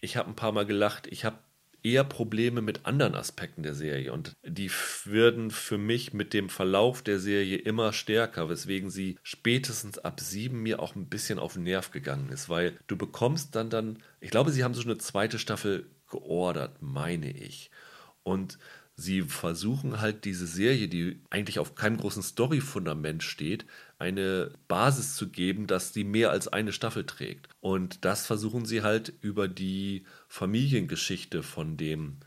[0.00, 1.06] ich habe ein paar Mal gelacht.
[1.06, 1.38] Ich habe
[1.84, 4.68] eher Probleme mit anderen Aspekten der Serie und die
[5.04, 10.60] würden für mich mit dem Verlauf der Serie immer stärker, weswegen sie spätestens ab sieben
[10.60, 14.30] mir auch ein bisschen auf den Nerv gegangen ist, weil du bekommst dann dann, ich
[14.30, 17.70] glaube, sie haben so eine zweite Staffel geordert, meine ich.
[18.24, 18.58] Und
[18.96, 23.66] sie versuchen halt diese Serie, die eigentlich auf keinem großen Story-Fundament steht,
[23.98, 27.48] eine Basis zu geben, dass sie mehr als eine Staffel trägt.
[27.60, 32.18] Und das versuchen sie halt über die Familiengeschichte von dem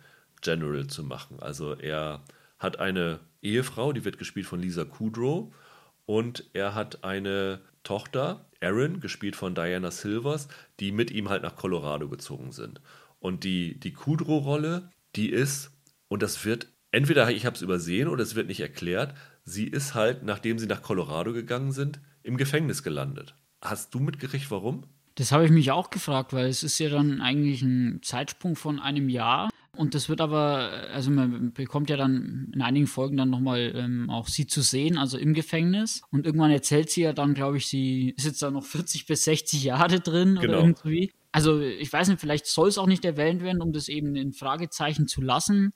[0.41, 1.39] General zu machen.
[1.39, 2.23] Also er
[2.59, 5.53] hat eine Ehefrau, die wird gespielt von Lisa Kudrow,
[6.05, 10.47] und er hat eine Tochter, Erin, gespielt von Diana Silvers,
[10.79, 12.81] die mit ihm halt nach Colorado gezogen sind.
[13.19, 15.71] Und die, die Kudrow-Rolle, die ist
[16.07, 19.95] und das wird, entweder ich habe es übersehen oder es wird nicht erklärt, sie ist
[19.95, 23.35] halt, nachdem sie nach Colorado gegangen sind, im Gefängnis gelandet.
[23.61, 24.83] Hast du mitgekriegt, warum?
[25.15, 28.79] Das habe ich mich auch gefragt, weil es ist ja dann eigentlich ein Zeitsprung von
[28.79, 29.49] einem Jahr.
[29.75, 34.09] Und das wird aber, also man bekommt ja dann in einigen Folgen dann nochmal ähm,
[34.09, 36.01] auch sie zu sehen, also im Gefängnis.
[36.11, 39.23] Und irgendwann erzählt sie ja dann, glaube ich, sie ist jetzt da noch 40 bis
[39.23, 40.59] 60 Jahre drin genau.
[40.59, 41.11] oder irgendwie.
[41.31, 44.33] Also ich weiß nicht, vielleicht soll es auch nicht erwähnt werden, um das eben in
[44.33, 45.73] Fragezeichen zu lassen.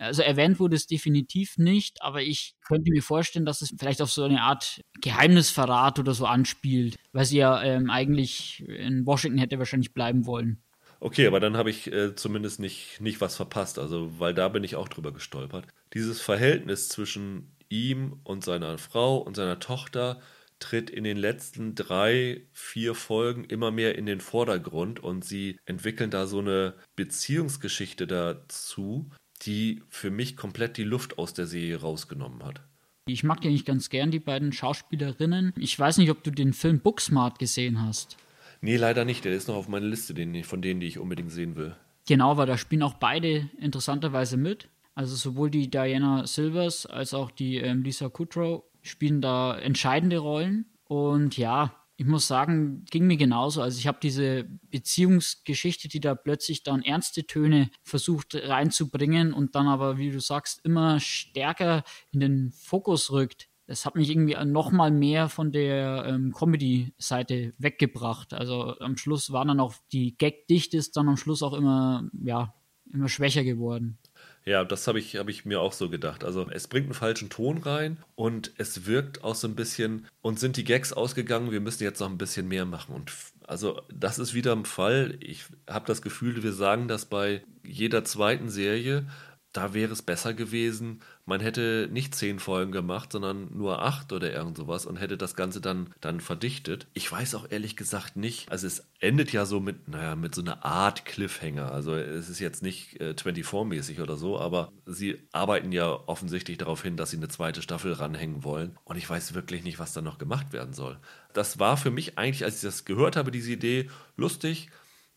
[0.00, 4.10] Also erwähnt wurde es definitiv nicht, aber ich könnte mir vorstellen, dass es vielleicht auf
[4.10, 9.58] so eine Art Geheimnisverrat oder so anspielt, weil sie ja ähm, eigentlich in Washington hätte
[9.58, 10.62] wahrscheinlich bleiben wollen.
[11.00, 14.64] Okay, aber dann habe ich äh, zumindest nicht, nicht was verpasst, also weil da bin
[14.64, 15.66] ich auch drüber gestolpert.
[15.92, 20.20] Dieses Verhältnis zwischen ihm und seiner Frau und seiner Tochter
[20.60, 26.10] tritt in den letzten drei, vier Folgen immer mehr in den Vordergrund und sie entwickeln
[26.10, 29.10] da so eine Beziehungsgeschichte dazu,
[29.42, 32.62] die für mich komplett die Luft aus der Serie rausgenommen hat.
[33.06, 35.52] Ich mag die eigentlich ganz gern, die beiden Schauspielerinnen.
[35.56, 38.16] Ich weiß nicht, ob du den Film Booksmart gesehen hast.
[38.60, 39.24] Nee, leider nicht.
[39.24, 40.14] Der ist noch auf meiner Liste
[40.44, 41.74] von denen, die ich unbedingt sehen will.
[42.06, 44.68] Genau, weil da spielen auch beide interessanterweise mit.
[44.94, 50.66] Also sowohl die Diana Silvers als auch die ähm, Lisa Kudrow spielen da entscheidende Rollen.
[50.84, 53.60] Und ja, ich muss sagen, ging mir genauso.
[53.60, 59.66] Also ich habe diese Beziehungsgeschichte, die da plötzlich dann ernste Töne versucht reinzubringen und dann
[59.66, 63.50] aber, wie du sagst, immer stärker in den Fokus rückt.
[63.66, 68.32] Das hat mich irgendwie noch mal mehr von der ähm, Comedy-Seite weggebracht.
[68.32, 72.54] Also am Schluss waren dann auch die Gag-Dichte ist dann am Schluss auch immer, ja,
[72.90, 73.98] immer schwächer geworden.
[74.44, 76.24] Ja, das habe ich, hab ich mir auch so gedacht.
[76.24, 80.40] Also es bringt einen falschen Ton rein und es wirkt auch so ein bisschen, und
[80.40, 82.94] sind die Gags ausgegangen, wir müssen jetzt noch ein bisschen mehr machen.
[82.94, 83.12] Und
[83.46, 85.18] also das ist wieder ein Fall.
[85.20, 89.06] Ich habe das Gefühl, wir sagen das bei jeder zweiten Serie,
[89.52, 94.32] da wäre es besser gewesen, man hätte nicht zehn Folgen gemacht, sondern nur acht oder
[94.32, 96.86] irgend sowas und hätte das Ganze dann, dann verdichtet.
[96.92, 100.42] Ich weiß auch ehrlich gesagt nicht, also es endet ja so mit, naja, mit so
[100.42, 101.72] einer Art Cliffhanger.
[101.72, 106.82] Also es ist jetzt nicht äh, 24-mäßig oder so, aber sie arbeiten ja offensichtlich darauf
[106.82, 108.78] hin, dass sie eine zweite Staffel ranhängen wollen.
[108.84, 110.98] Und ich weiß wirklich nicht, was da noch gemacht werden soll.
[111.32, 114.68] Das war für mich eigentlich, als ich das gehört habe, diese Idee, lustig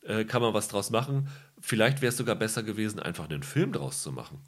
[0.06, 1.28] äh, kann man was draus machen.
[1.66, 4.42] Vielleicht wäre es sogar besser gewesen, einfach einen Film draus zu machen.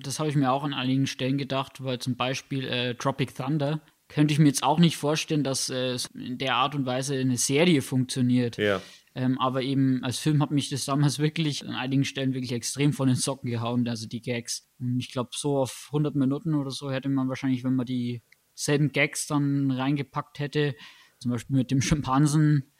[0.00, 3.80] Das habe ich mir auch an einigen Stellen gedacht, weil zum Beispiel äh, Tropic Thunder
[4.08, 7.36] könnte ich mir jetzt auch nicht vorstellen, dass äh, in der Art und Weise eine
[7.36, 8.58] Serie funktioniert.
[8.58, 8.80] Ja.
[9.16, 12.92] Ähm, aber eben als Film hat mich das damals wirklich an einigen Stellen wirklich extrem
[12.92, 14.70] von den Socken gehauen, also die Gags.
[14.78, 18.92] Und ich glaube, so auf 100 Minuten oder so hätte man wahrscheinlich, wenn man dieselben
[18.92, 20.76] Gags dann reingepackt hätte,
[21.18, 22.71] zum Beispiel mit dem Schimpansen,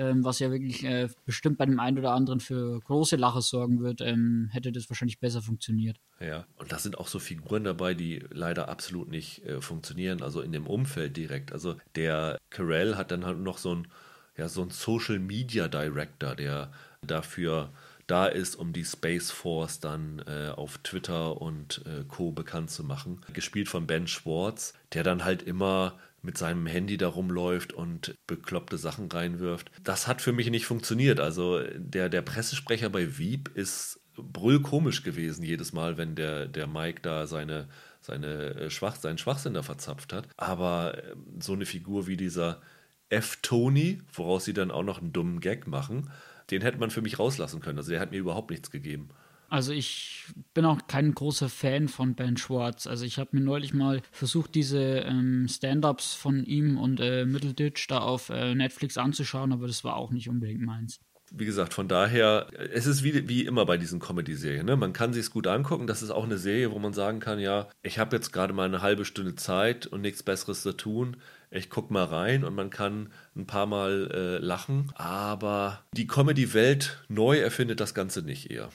[0.00, 3.80] ähm, was ja wirklich äh, bestimmt bei dem einen oder anderen für große Lache sorgen
[3.80, 5.98] wird, ähm, hätte das wahrscheinlich besser funktioniert.
[6.20, 10.40] Ja, und da sind auch so Figuren dabei, die leider absolut nicht äh, funktionieren, also
[10.40, 11.52] in dem Umfeld direkt.
[11.52, 13.88] Also der Carell hat dann halt noch so ein
[14.36, 16.72] ja, so ein Social Media Director, der
[17.02, 17.72] dafür
[18.06, 22.32] da ist, um die Space Force dann äh, auf Twitter und äh, Co.
[22.32, 23.20] bekannt zu machen.
[23.32, 28.78] Gespielt von Ben Schwartz, der dann halt immer mit seinem Handy da rumläuft und bekloppte
[28.78, 29.70] Sachen reinwirft.
[29.82, 31.20] Das hat für mich nicht funktioniert.
[31.20, 37.00] Also der, der Pressesprecher bei Wieb ist brüllkomisch gewesen jedes Mal, wenn der, der Mike
[37.02, 37.68] da seine,
[38.00, 40.28] seine äh, Schwach, seinen Schwachsinn da verzapft hat.
[40.36, 42.60] Aber äh, so eine Figur wie dieser
[43.08, 46.10] F-Tony, woraus sie dann auch noch einen dummen Gag machen,
[46.50, 47.78] den hätte man für mich rauslassen können.
[47.78, 49.08] Also der hat mir überhaupt nichts gegeben.
[49.50, 52.86] Also ich bin auch kein großer Fan von Ben Schwartz.
[52.86, 57.88] Also ich habe mir neulich mal versucht, diese ähm, Stand-ups von ihm und äh, Middleditch
[57.88, 61.00] da auf äh, Netflix anzuschauen, aber das war auch nicht unbedingt meins
[61.32, 64.66] wie gesagt, von daher, es ist wie, wie immer bei diesen Comedy-Serien.
[64.66, 64.76] Ne?
[64.76, 65.86] Man kann sich es gut angucken.
[65.86, 68.64] Das ist auch eine Serie, wo man sagen kann, ja, ich habe jetzt gerade mal
[68.64, 71.16] eine halbe Stunde Zeit und nichts Besseres zu tun.
[71.52, 74.90] Ich gucke mal rein und man kann ein paar Mal äh, lachen.
[74.96, 78.70] Aber die Comedy-Welt neu erfindet das Ganze nicht eher.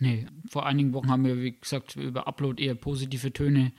[0.00, 3.72] Nee, vor einigen Wochen haben wir, wie gesagt, über Upload eher positive Töne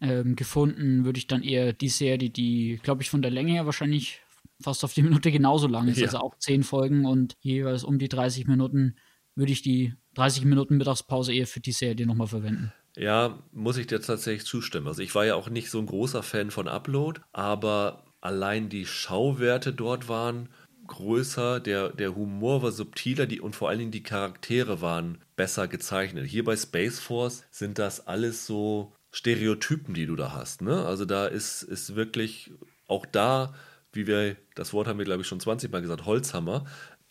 [0.00, 1.04] ähm, gefunden.
[1.04, 4.20] Würde ich dann eher die Serie, die, glaube ich, von der Länge her wahrscheinlich
[4.60, 5.98] fast auf die Minute genauso lang ist.
[5.98, 6.06] Ja.
[6.06, 8.96] Also auch zehn Folgen und jeweils um die 30 Minuten
[9.36, 12.72] würde ich die 30 Minuten Mittagspause eher für die Serie nochmal verwenden.
[12.96, 14.88] Ja, muss ich dir tatsächlich zustimmen.
[14.88, 18.86] Also ich war ja auch nicht so ein großer Fan von Upload, aber allein die
[18.86, 20.48] Schauwerte dort waren
[20.88, 25.68] größer, der, der Humor war subtiler die, und vor allen Dingen die Charaktere waren besser
[25.68, 26.26] gezeichnet.
[26.26, 30.60] Hier bei Space Force sind das alles so Stereotypen, die du da hast.
[30.60, 30.84] Ne?
[30.84, 32.52] Also da ist, ist wirklich
[32.86, 33.54] auch da
[33.92, 36.64] wie wir, das Wort haben wir, glaube ich, schon 20 Mal gesagt, Holzhammer.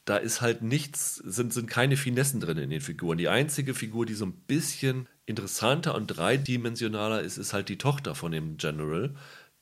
[0.05, 3.17] Da ist halt nichts, sind, sind keine Finessen drin in den Figuren.
[3.17, 8.15] Die einzige Figur, die so ein bisschen interessanter und dreidimensionaler ist, ist halt die Tochter
[8.15, 9.13] von dem General,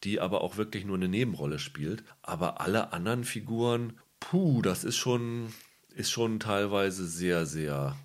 [0.03, 2.03] die aber auch wirklich nur eine Nebenrolle spielt.
[2.21, 5.53] Aber alle anderen Figuren, puh, das ist schon,
[5.95, 7.97] ist schon teilweise sehr, sehr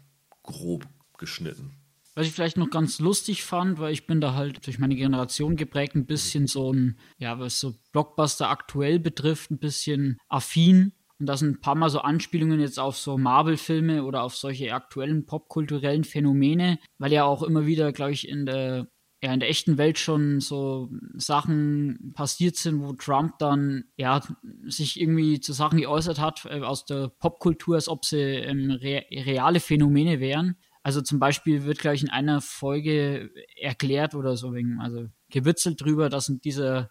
[0.42, 0.86] grob
[1.18, 1.82] geschnitten.
[2.14, 5.56] Was ich vielleicht noch ganz lustig fand, weil ich bin da halt durch meine Generation
[5.56, 10.92] geprägt, ein bisschen so ein, ja, was so Blockbuster aktuell betrifft, ein bisschen affin.
[11.18, 14.74] Und da sind ein paar Mal so Anspielungen jetzt auf so Marvel-Filme oder auf solche
[14.74, 18.88] aktuellen popkulturellen Phänomene, weil ja auch immer wieder, glaube ich, in der
[19.22, 24.20] ja in der echten Welt schon so Sachen passiert sind, wo Trump dann ja
[24.64, 29.04] sich irgendwie zu Sachen geäußert hat äh, aus der Popkultur, als ob sie ähm, re
[29.10, 30.56] reale Phänomene wären.
[30.82, 35.80] Also zum Beispiel wird, glaube ich, in einer Folge erklärt oder so, wegen, also gewitzelt
[35.80, 36.90] drüber, dass in dieser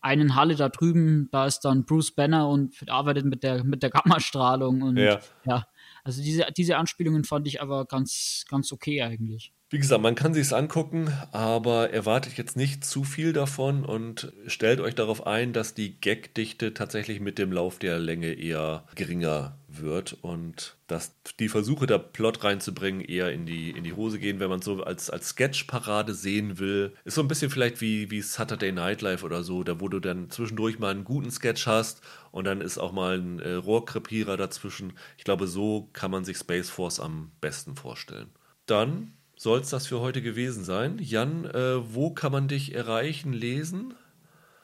[0.00, 3.90] einen Halle da drüben, da ist dann Bruce Banner und arbeitet mit der, mit der
[3.90, 5.18] Gammastrahlung und ja.
[5.44, 5.66] ja.
[6.06, 9.52] Also diese, diese Anspielungen fand ich aber ganz, ganz okay eigentlich.
[9.70, 14.32] Wie gesagt, man kann sich es angucken, aber erwartet jetzt nicht zu viel davon und
[14.46, 19.58] stellt euch darauf ein, dass die Gagdichte tatsächlich mit dem Lauf der Länge eher geringer
[19.80, 24.40] wird und dass die Versuche, da Plot reinzubringen, eher in die, in die Hose gehen,
[24.40, 26.92] wenn man so als, als Sketch-Parade sehen will.
[27.04, 30.00] Ist so ein bisschen vielleicht wie, wie Saturday Night Live oder so, da wo du
[30.00, 32.00] dann zwischendurch mal einen guten Sketch hast
[32.30, 34.92] und dann ist auch mal ein äh, Rohrkrepierer dazwischen.
[35.18, 38.28] Ich glaube, so kann man sich Space Force am besten vorstellen.
[38.66, 40.98] Dann soll es das für heute gewesen sein.
[41.00, 43.94] Jan, äh, wo kann man dich erreichen, lesen?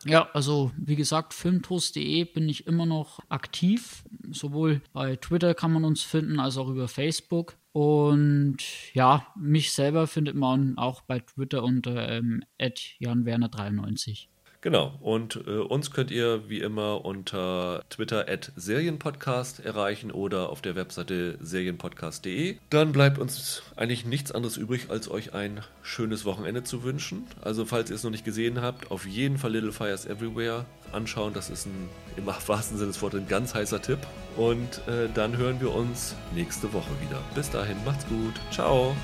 [0.05, 4.05] Ja, also wie gesagt, filmtoast.de bin ich immer noch aktiv.
[4.31, 7.57] Sowohl bei Twitter kann man uns finden, als auch über Facebook.
[7.73, 8.59] Und
[8.93, 14.27] ja, mich selber findet man auch bei Twitter unter ähm, janwerner93.
[14.63, 20.63] Genau, und äh, uns könnt ihr wie immer unter Twitter at Serienpodcast erreichen oder auf
[20.63, 22.59] der Webseite serienpodcast.de.
[22.71, 27.27] Dann bleibt uns eigentlich nichts anderes übrig, als euch ein schönes Wochenende zu wünschen.
[27.43, 31.35] Also falls ihr es noch nicht gesehen habt, auf jeden Fall Little Fires Everywhere anschauen.
[31.35, 33.99] Das ist ein, im wahrsten Sinne des Wortes ein ganz heißer Tipp.
[34.37, 37.21] Und äh, dann hören wir uns nächste Woche wieder.
[37.35, 38.35] Bis dahin, macht's gut.
[38.53, 38.95] Ciao.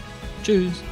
[0.45, 0.85] Tschüss.